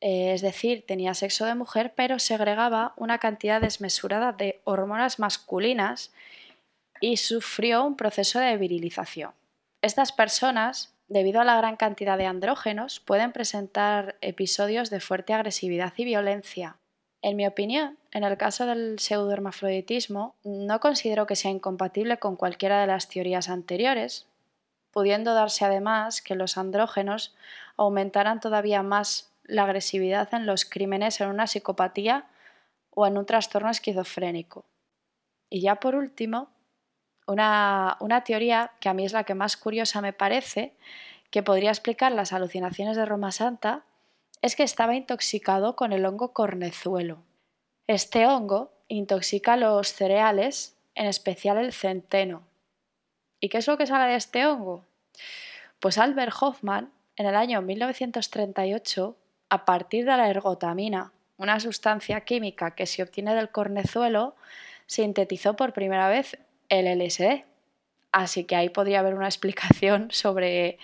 eh, 0.00 0.32
es 0.34 0.42
decir, 0.42 0.84
tenía 0.86 1.14
sexo 1.14 1.46
de 1.46 1.54
mujer, 1.54 1.92
pero 1.94 2.18
segregaba 2.18 2.92
una 2.96 3.18
cantidad 3.18 3.60
desmesurada 3.60 4.32
de 4.32 4.60
hormonas 4.64 5.18
masculinas 5.18 6.12
y 7.00 7.16
sufrió 7.16 7.84
un 7.84 7.96
proceso 7.96 8.38
de 8.38 8.56
virilización. 8.56 9.32
Estas 9.82 10.12
personas, 10.12 10.94
debido 11.08 11.40
a 11.40 11.44
la 11.44 11.56
gran 11.56 11.76
cantidad 11.76 12.18
de 12.18 12.26
andrógenos, 12.26 13.00
pueden 13.00 13.32
presentar 13.32 14.16
episodios 14.20 14.90
de 14.90 15.00
fuerte 15.00 15.32
agresividad 15.34 15.92
y 15.96 16.04
violencia. 16.04 16.76
En 17.22 17.36
mi 17.36 17.46
opinión, 17.46 17.98
en 18.12 18.24
el 18.24 18.36
caso 18.36 18.66
del 18.66 18.98
pseudohermafroditismo, 18.98 20.34
no 20.44 20.80
considero 20.80 21.26
que 21.26 21.36
sea 21.36 21.50
incompatible 21.50 22.18
con 22.18 22.36
cualquiera 22.36 22.80
de 22.80 22.86
las 22.86 23.08
teorías 23.08 23.48
anteriores, 23.48 24.26
pudiendo 24.92 25.34
darse 25.34 25.64
además 25.64 26.22
que 26.22 26.34
los 26.34 26.56
andrógenos 26.56 27.34
aumentaran 27.76 28.40
todavía 28.40 28.82
más 28.82 29.30
la 29.44 29.64
agresividad 29.64 30.32
en 30.34 30.46
los 30.46 30.64
crímenes 30.64 31.20
en 31.20 31.28
una 31.28 31.46
psicopatía 31.46 32.26
o 32.90 33.06
en 33.06 33.18
un 33.18 33.26
trastorno 33.26 33.70
esquizofrénico. 33.70 34.64
Y 35.50 35.60
ya 35.60 35.76
por 35.76 35.94
último, 35.94 36.48
una, 37.26 37.96
una, 38.00 38.24
teoría 38.24 38.72
que 38.80 38.88
a 38.88 38.94
mí 38.94 39.04
es 39.04 39.12
la 39.12 39.24
que 39.24 39.34
más 39.34 39.56
curiosa 39.56 40.00
me 40.00 40.12
parece, 40.12 40.74
que 41.30 41.42
podría 41.42 41.70
explicar 41.70 42.12
las 42.12 42.32
alucinaciones 42.32 42.96
de 42.96 43.04
Roma 43.04 43.32
Santa, 43.32 43.84
es 44.42 44.56
que 44.56 44.62
estaba 44.62 44.94
intoxicado 44.94 45.76
con 45.76 45.92
el 45.92 46.04
hongo 46.04 46.32
cornezuelo. 46.32 47.18
Este 47.86 48.26
hongo 48.26 48.72
intoxica 48.88 49.56
los 49.56 49.92
cereales, 49.92 50.76
en 50.94 51.06
especial 51.06 51.58
el 51.58 51.72
centeno. 51.72 52.42
¿Y 53.40 53.48
qué 53.48 53.58
es 53.58 53.66
lo 53.66 53.76
que 53.76 53.86
sale 53.86 54.10
de 54.10 54.16
este 54.16 54.46
hongo? 54.46 54.84
Pues 55.80 55.98
Albert 55.98 56.34
Hoffman, 56.40 56.90
en 57.16 57.26
el 57.26 57.36
año 57.36 57.62
1938, 57.62 59.16
a 59.48 59.64
partir 59.64 60.04
de 60.04 60.16
la 60.16 60.28
ergotamina, 60.28 61.12
una 61.36 61.60
sustancia 61.60 62.22
química 62.22 62.74
que 62.74 62.86
se 62.86 63.02
obtiene 63.02 63.34
del 63.34 63.50
cornezuelo, 63.50 64.36
sintetizó 64.86 65.54
por 65.54 65.72
primera 65.72 66.08
vez 66.08 66.38
el 66.68 66.86
LSD. 66.86 67.44
Así 68.12 68.44
que 68.44 68.56
ahí 68.56 68.68
podría 68.68 69.00
haber 69.00 69.14
una 69.14 69.26
explicación 69.26 70.08
sobre 70.10 70.78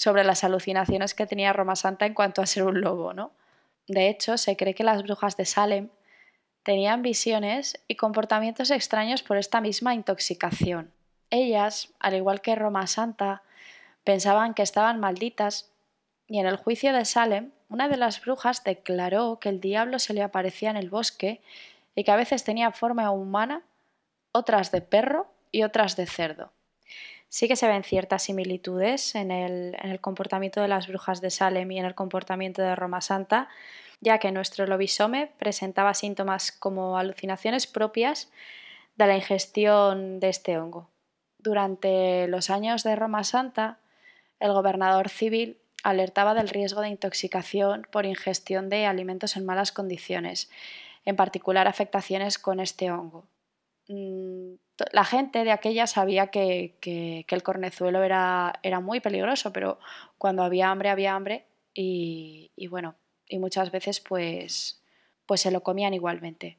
sobre 0.00 0.24
las 0.24 0.44
alucinaciones 0.44 1.12
que 1.12 1.26
tenía 1.26 1.52
Roma 1.52 1.76
Santa 1.76 2.06
en 2.06 2.14
cuanto 2.14 2.40
a 2.40 2.46
ser 2.46 2.62
un 2.62 2.80
lobo, 2.80 3.12
¿no? 3.12 3.32
De 3.86 4.08
hecho, 4.08 4.38
se 4.38 4.56
cree 4.56 4.74
que 4.74 4.82
las 4.82 5.02
brujas 5.02 5.36
de 5.36 5.44
Salem 5.44 5.90
tenían 6.62 7.02
visiones 7.02 7.78
y 7.86 7.96
comportamientos 7.96 8.70
extraños 8.70 9.22
por 9.22 9.36
esta 9.36 9.60
misma 9.60 9.94
intoxicación. 9.94 10.90
Ellas, 11.28 11.92
al 11.98 12.14
igual 12.14 12.40
que 12.40 12.54
Roma 12.54 12.86
Santa, 12.86 13.42
pensaban 14.02 14.54
que 14.54 14.62
estaban 14.62 15.00
malditas 15.00 15.70
y 16.26 16.38
en 16.38 16.46
el 16.46 16.56
juicio 16.56 16.94
de 16.94 17.04
Salem, 17.04 17.50
una 17.68 17.88
de 17.88 17.98
las 17.98 18.22
brujas 18.22 18.64
declaró 18.64 19.38
que 19.38 19.50
el 19.50 19.60
diablo 19.60 19.98
se 19.98 20.14
le 20.14 20.22
aparecía 20.22 20.70
en 20.70 20.76
el 20.78 20.88
bosque 20.88 21.42
y 21.94 22.04
que 22.04 22.10
a 22.10 22.16
veces 22.16 22.42
tenía 22.42 22.72
forma 22.72 23.10
humana, 23.10 23.62
otras 24.32 24.70
de 24.72 24.80
perro 24.80 25.32
y 25.52 25.62
otras 25.62 25.96
de 25.96 26.06
cerdo 26.06 26.52
sí 27.30 27.48
que 27.48 27.56
se 27.56 27.68
ven 27.68 27.84
ciertas 27.84 28.24
similitudes 28.24 29.14
en 29.14 29.30
el, 29.30 30.00
comportamiento 30.00 30.60
de 30.60 30.68
las 30.68 30.88
brujas 30.88 31.22
de 31.22 31.30
Salem 31.30 31.70
y 31.70 31.78
en 31.78 31.86
el 31.86 31.94
comportamiento 31.94 32.60
de 32.60 32.76
Roma 32.76 33.00
Santa, 33.00 33.48
ya 34.00 34.18
que 34.18 34.32
nuestro 34.32 34.66
lobisome 34.66 35.30
presentaba 35.38 35.94
síntomas 35.94 36.52
como 36.52 36.98
alucinaciones 36.98 37.66
propias 37.66 38.30
de 38.96 39.06
la 39.06 39.16
ingestión 39.16 40.20
de 40.20 40.28
este 40.28 40.58
hongo. 40.58 40.90
Durante 41.38 42.26
los 42.26 42.50
años 42.50 42.82
de 42.82 42.96
Roma 42.96 43.24
Santa, 43.24 43.78
el 44.40 44.52
gobernador 44.52 45.08
civil 45.08 45.58
alertaba 45.82 46.34
del 46.34 46.48
riesgo 46.48 46.82
de 46.82 46.88
intoxicación 46.88 47.86
por 47.90 48.04
ingestión 48.04 48.68
de 48.68 48.86
alimentos 48.86 49.36
en 49.36 49.46
malas 49.46 49.70
condiciones, 49.72 50.50
en 51.04 51.16
particular 51.16 51.68
afectaciones 51.68 52.38
con 52.38 52.58
este 52.60 52.90
hongo. 52.90 53.24
Mm, 53.90 54.54
la 54.92 55.04
gente 55.04 55.42
de 55.42 55.50
aquella 55.50 55.88
sabía 55.88 56.28
que, 56.28 56.76
el 57.28 57.42
cornezuelo 57.42 58.04
era, 58.04 58.52
muy 58.80 59.00
peligroso, 59.00 59.52
pero 59.52 59.80
cuando 60.16 60.44
había 60.44 60.70
hambre, 60.70 60.90
había 60.90 61.14
hambre 61.14 61.46
y, 61.74 62.52
bueno, 62.68 62.94
y 63.26 63.40
muchas 63.40 63.72
veces 63.72 63.98
pues, 63.98 64.80
pues 65.26 65.40
se 65.40 65.50
lo 65.50 65.62
comían 65.62 65.92
igualmente. 65.92 66.58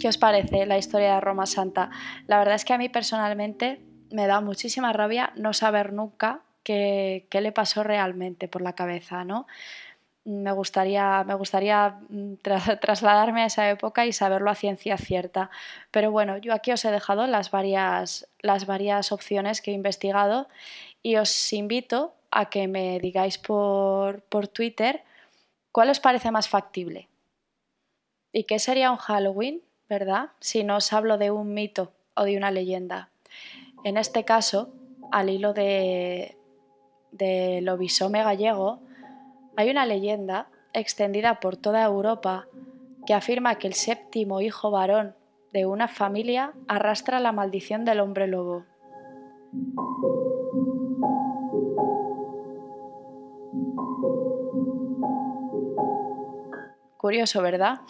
¿Qué 0.00 0.08
os 0.08 0.18
parece 0.18 0.66
la 0.66 0.76
historia 0.76 1.14
de 1.14 1.20
Roma 1.20 1.46
Santa? 1.46 1.90
La 2.26 2.38
verdad 2.38 2.56
es 2.56 2.64
que 2.64 2.72
a 2.72 2.78
mí 2.78 2.88
personalmente 2.88 3.80
me 4.10 4.26
da 4.26 4.40
muchísima 4.40 4.92
rabia 4.92 5.32
no 5.36 5.52
saber 5.52 5.92
nunca 5.92 6.45
qué, 6.66 7.40
le 7.40 7.52
pasó 7.52 7.84
realmente 7.84 8.48
por 8.48 8.60
la 8.60 8.74
cabeza, 8.74 9.24
¿no? 9.24 9.46
Me 10.24 10.50
gustaría, 10.50 11.22
me 11.24 11.34
gustaría 11.34 12.00
mm, 12.08 12.34
trasladarme 12.80 13.42
a 13.42 13.46
esa 13.46 13.70
época 13.70 14.04
y 14.04 14.12
saberlo 14.12 14.50
a 14.50 14.56
ciencia 14.56 14.98
cierta. 14.98 15.50
Pero 15.92 16.10
bueno, 16.10 16.38
yo 16.38 16.52
aquí 16.52 16.72
os 16.72 16.84
he 16.84 16.90
dejado 16.90 17.28
las 17.28 17.52
varias, 17.52 18.28
las 18.40 18.66
varias 18.66 19.12
opciones 19.12 19.62
que 19.62 19.70
he 19.70 19.74
investigado 19.74 20.48
y 21.02 21.16
os 21.16 21.52
invito 21.52 22.14
a 22.32 22.50
que 22.50 22.66
me 22.66 22.98
digáis 22.98 23.38
por, 23.38 24.22
por 24.22 24.48
Twitter 24.48 25.04
cuál 25.70 25.90
os 25.90 26.00
parece 26.00 26.32
más 26.32 26.48
factible. 26.48 27.08
¿Y 28.32 28.44
qué 28.44 28.58
sería 28.58 28.90
un 28.90 28.98
Halloween, 28.98 29.62
verdad? 29.88 30.30
Si 30.40 30.64
no 30.64 30.76
os 30.76 30.92
hablo 30.92 31.16
de 31.16 31.30
un 31.30 31.54
mito 31.54 31.92
o 32.14 32.24
de 32.24 32.36
una 32.36 32.50
leyenda. 32.50 33.10
En 33.84 33.96
este 33.96 34.24
caso, 34.24 34.72
al 35.12 35.30
hilo 35.30 35.52
de, 35.52 36.36
del 37.16 37.68
obisome 37.68 38.22
gallego, 38.22 38.80
hay 39.56 39.70
una 39.70 39.86
leyenda 39.86 40.48
extendida 40.72 41.40
por 41.40 41.56
toda 41.56 41.82
Europa 41.84 42.46
que 43.06 43.14
afirma 43.14 43.56
que 43.56 43.66
el 43.66 43.74
séptimo 43.74 44.40
hijo 44.40 44.70
varón 44.70 45.14
de 45.52 45.64
una 45.64 45.88
familia 45.88 46.52
arrastra 46.68 47.20
la 47.20 47.32
maldición 47.32 47.84
del 47.84 48.00
hombre 48.00 48.26
lobo. 48.26 48.64
Curioso, 56.96 57.40
¿verdad? 57.40 57.80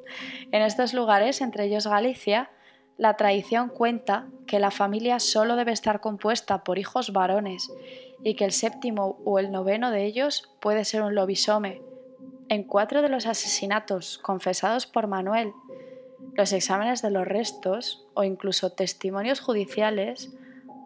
en 0.50 0.62
estos 0.62 0.94
lugares, 0.94 1.40
entre 1.42 1.66
ellos 1.66 1.86
Galicia, 1.86 2.50
la 2.96 3.16
tradición 3.16 3.68
cuenta 3.68 4.26
que 4.46 4.58
la 4.58 4.70
familia 4.70 5.18
solo 5.18 5.56
debe 5.56 5.72
estar 5.72 6.00
compuesta 6.00 6.64
por 6.64 6.78
hijos 6.78 7.12
varones 7.12 7.70
y 8.24 8.34
que 8.34 8.44
el 8.44 8.52
séptimo 8.52 9.18
o 9.24 9.38
el 9.38 9.50
noveno 9.50 9.90
de 9.90 10.04
ellos 10.04 10.50
puede 10.60 10.84
ser 10.84 11.02
un 11.02 11.14
lobisome. 11.14 11.82
En 12.48 12.64
cuatro 12.64 13.02
de 13.02 13.08
los 13.08 13.26
asesinatos 13.26 14.18
confesados 14.18 14.86
por 14.86 15.06
Manuel, 15.06 15.52
los 16.34 16.52
exámenes 16.52 17.02
de 17.02 17.10
los 17.10 17.26
restos 17.26 18.06
o 18.14 18.24
incluso 18.24 18.72
testimonios 18.72 19.40
judiciales 19.40 20.32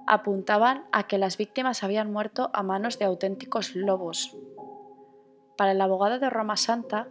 apuntaban 0.06 0.84
a 0.92 1.06
que 1.06 1.18
las 1.18 1.36
víctimas 1.36 1.82
habían 1.82 2.12
muerto 2.12 2.50
a 2.52 2.62
manos 2.62 2.98
de 2.98 3.04
auténticos 3.04 3.74
lobos. 3.74 4.36
Para 5.56 5.72
el 5.72 5.80
abogado 5.80 6.18
de 6.18 6.30
Roma 6.30 6.56
Santa, 6.56 7.08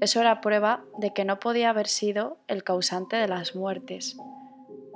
eso 0.00 0.20
era 0.20 0.40
prueba 0.40 0.82
de 0.98 1.12
que 1.12 1.24
no 1.24 1.38
podía 1.38 1.70
haber 1.70 1.86
sido 1.86 2.38
el 2.48 2.64
causante 2.64 3.16
de 3.16 3.28
las 3.28 3.54
muertes, 3.54 4.16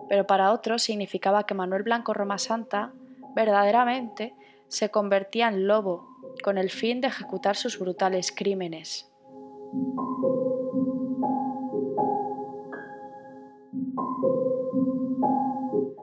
pero 0.08 0.26
para 0.26 0.52
otros 0.52 0.82
significaba 0.82 1.46
que 1.46 1.54
Manuel 1.54 1.84
Blanco 1.84 2.14
Roma 2.14 2.38
Santa 2.38 2.92
verdaderamente 3.34 4.34
se 4.68 4.90
convertía 4.90 5.48
en 5.48 5.66
lobo 5.66 6.16
con 6.42 6.58
el 6.58 6.70
fin 6.70 7.00
de 7.00 7.08
ejecutar 7.08 7.56
sus 7.56 7.78
brutales 7.78 8.32
crímenes. 8.32 9.10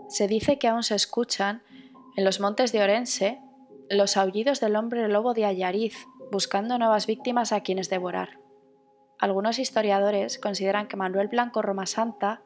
Se 0.07 0.27
dice 0.27 0.59
que 0.59 0.67
aún 0.67 0.83
se 0.83 0.95
escuchan, 0.95 1.63
en 2.15 2.23
los 2.23 2.39
montes 2.39 2.71
de 2.71 2.83
Orense, 2.83 3.41
los 3.89 4.17
aullidos 4.17 4.59
del 4.59 4.75
hombre 4.75 5.07
lobo 5.07 5.33
de 5.33 5.45
Ayariz, 5.45 6.05
buscando 6.31 6.77
nuevas 6.77 7.07
víctimas 7.07 7.51
a 7.51 7.61
quienes 7.61 7.89
devorar. 7.89 8.39
Algunos 9.19 9.57
historiadores 9.57 10.37
consideran 10.37 10.87
que 10.87 10.97
Manuel 10.97 11.29
Blanco 11.29 11.61
Roma 11.61 11.85
Santa 11.85 12.41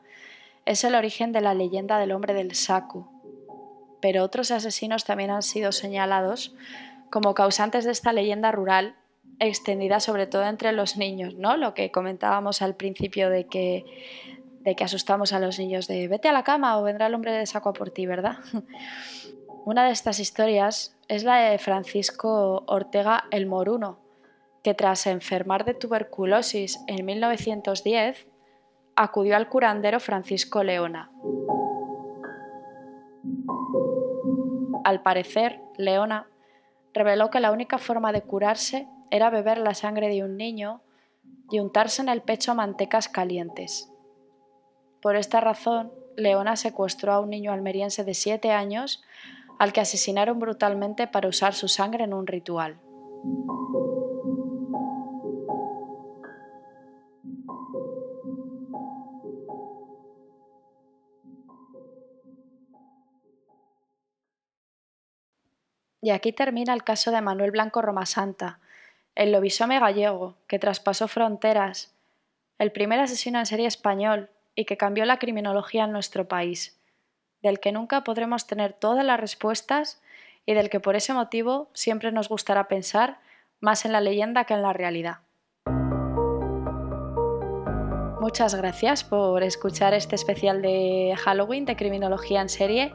es 0.65 0.83
el 0.83 0.95
origen 0.95 1.31
de 1.31 1.41
la 1.41 1.53
leyenda 1.53 1.97
del 1.97 2.11
hombre 2.11 2.33
del 2.33 2.53
saco, 2.53 3.11
pero 4.01 4.23
otros 4.23 4.51
asesinos 4.51 5.05
también 5.05 5.31
han 5.31 5.43
sido 5.43 5.71
señalados 5.71 6.53
como 7.09 7.33
causantes 7.33 7.85
de 7.85 7.91
esta 7.91 8.13
leyenda 8.13 8.51
rural 8.51 8.95
extendida 9.39 9.99
sobre 9.99 10.27
todo 10.27 10.43
entre 10.43 10.71
los 10.71 10.97
niños, 10.97 11.35
¿no? 11.35 11.57
Lo 11.57 11.73
que 11.73 11.91
comentábamos 11.91 12.61
al 12.61 12.75
principio 12.75 13.29
de 13.29 13.45
que, 13.45 13.85
de 14.61 14.75
que 14.75 14.83
asustamos 14.83 15.33
a 15.33 15.39
los 15.39 15.59
niños 15.59 15.87
de 15.87 16.07
vete 16.07 16.27
a 16.27 16.31
la 16.31 16.43
cama 16.43 16.77
o 16.79 16.83
vendrá 16.83 17.07
el 17.07 17.13
hombre 17.13 17.31
de 17.31 17.45
saco 17.45 17.73
por 17.73 17.91
ti, 17.91 18.05
¿verdad? 18.05 18.37
Una 19.65 19.85
de 19.85 19.91
estas 19.91 20.19
historias 20.19 20.97
es 21.07 21.23
la 21.23 21.37
de 21.37 21.57
Francisco 21.57 22.63
Ortega 22.67 23.25
el 23.31 23.47
Moruno, 23.47 23.99
que 24.63 24.73
tras 24.73 25.07
enfermar 25.07 25.65
de 25.65 25.73
tuberculosis 25.73 26.79
en 26.87 27.05
1910 27.05 28.27
acudió 28.95 29.35
al 29.35 29.49
curandero 29.49 29.99
Francisco 29.99 30.63
Leona. 30.63 31.11
Al 34.87 35.01
parecer, 35.01 35.59
Leona 35.75 36.29
reveló 36.93 37.29
que 37.29 37.41
la 37.41 37.51
única 37.51 37.77
forma 37.77 38.13
de 38.13 38.21
curarse 38.21 38.87
era 39.11 39.29
beber 39.29 39.57
la 39.57 39.73
sangre 39.73 40.07
de 40.07 40.23
un 40.23 40.37
niño 40.37 40.81
y 41.51 41.59
untarse 41.59 42.01
en 42.01 42.07
el 42.07 42.21
pecho 42.21 42.55
mantecas 42.55 43.09
calientes. 43.09 43.91
Por 45.01 45.17
esta 45.17 45.41
razón, 45.41 45.91
Leona 46.15 46.55
secuestró 46.55 47.11
a 47.11 47.19
un 47.19 47.31
niño 47.31 47.51
almeriense 47.51 48.05
de 48.05 48.13
siete 48.13 48.51
años, 48.53 49.03
al 49.59 49.73
que 49.73 49.81
asesinaron 49.81 50.39
brutalmente 50.39 51.05
para 51.05 51.27
usar 51.27 51.53
su 51.53 51.67
sangre 51.67 52.05
en 52.05 52.13
un 52.13 52.25
ritual. 52.25 52.79
Y 66.01 66.11
aquí 66.11 66.31
termina 66.31 66.73
el 66.73 66.83
caso 66.83 67.11
de 67.11 67.21
Manuel 67.21 67.51
Blanco 67.51 67.81
Romasanta, 67.81 68.59
el 69.15 69.31
lobisome 69.31 69.79
gallego 69.79 70.35
que 70.47 70.59
traspasó 70.59 71.07
fronteras, 71.07 71.93
el 72.59 72.71
primer 72.71 72.99
asesino 72.99 73.39
en 73.39 73.45
serie 73.45 73.67
español 73.67 74.29
y 74.55 74.65
que 74.65 74.77
cambió 74.77 75.05
la 75.05 75.19
criminología 75.19 75.85
en 75.85 75.91
nuestro 75.91 76.27
país, 76.27 76.79
del 77.41 77.59
que 77.59 77.71
nunca 77.71 78.03
podremos 78.03 78.47
tener 78.47 78.73
todas 78.73 79.05
las 79.05 79.19
respuestas 79.19 80.01
y 80.45 80.53
del 80.53 80.69
que 80.69 80.79
por 80.79 80.95
ese 80.95 81.13
motivo 81.13 81.69
siempre 81.73 82.11
nos 82.11 82.29
gustará 82.29 82.67
pensar 82.67 83.19
más 83.59 83.85
en 83.85 83.91
la 83.91 84.01
leyenda 84.01 84.45
que 84.45 84.53
en 84.53 84.61
la 84.61 84.73
realidad. 84.73 85.19
Muchas 88.19 88.55
gracias 88.55 89.03
por 89.03 89.43
escuchar 89.43 89.93
este 89.93 90.15
especial 90.15 90.61
de 90.61 91.15
Halloween 91.17 91.65
de 91.65 91.75
criminología 91.75 92.41
en 92.41 92.49
serie. 92.49 92.93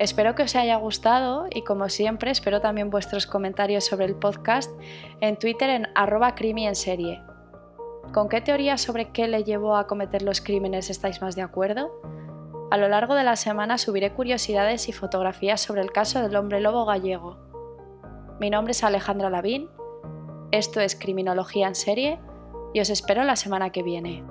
Espero 0.00 0.34
que 0.34 0.42
os 0.42 0.56
haya 0.56 0.76
gustado 0.76 1.46
y 1.50 1.62
como 1.62 1.88
siempre 1.88 2.32
espero 2.32 2.60
también 2.60 2.90
vuestros 2.90 3.26
comentarios 3.26 3.84
sobre 3.84 4.06
el 4.06 4.16
podcast 4.16 4.70
en 5.20 5.38
Twitter 5.38 5.70
en 5.70 5.88
arroba 5.94 6.34
en 6.38 6.74
serie. 6.74 7.22
¿Con 8.12 8.28
qué 8.28 8.40
teoría 8.40 8.76
sobre 8.76 9.10
qué 9.12 9.28
le 9.28 9.44
llevó 9.44 9.76
a 9.76 9.86
cometer 9.86 10.22
los 10.22 10.40
crímenes 10.40 10.90
estáis 10.90 11.22
más 11.22 11.36
de 11.36 11.42
acuerdo? 11.42 11.92
A 12.72 12.76
lo 12.76 12.88
largo 12.88 13.14
de 13.14 13.22
la 13.22 13.36
semana 13.36 13.78
subiré 13.78 14.12
curiosidades 14.12 14.88
y 14.88 14.92
fotografías 14.92 15.60
sobre 15.60 15.82
el 15.82 15.92
caso 15.92 16.20
del 16.20 16.34
hombre 16.34 16.60
lobo 16.60 16.84
gallego. 16.86 17.38
Mi 18.40 18.50
nombre 18.50 18.72
es 18.72 18.82
Alejandra 18.82 19.30
Lavín, 19.30 19.68
esto 20.50 20.80
es 20.80 20.96
Criminología 20.96 21.68
en 21.68 21.76
serie 21.76 22.18
y 22.72 22.80
os 22.80 22.90
espero 22.90 23.22
la 23.22 23.36
semana 23.36 23.70
que 23.70 23.84
viene. 23.84 24.24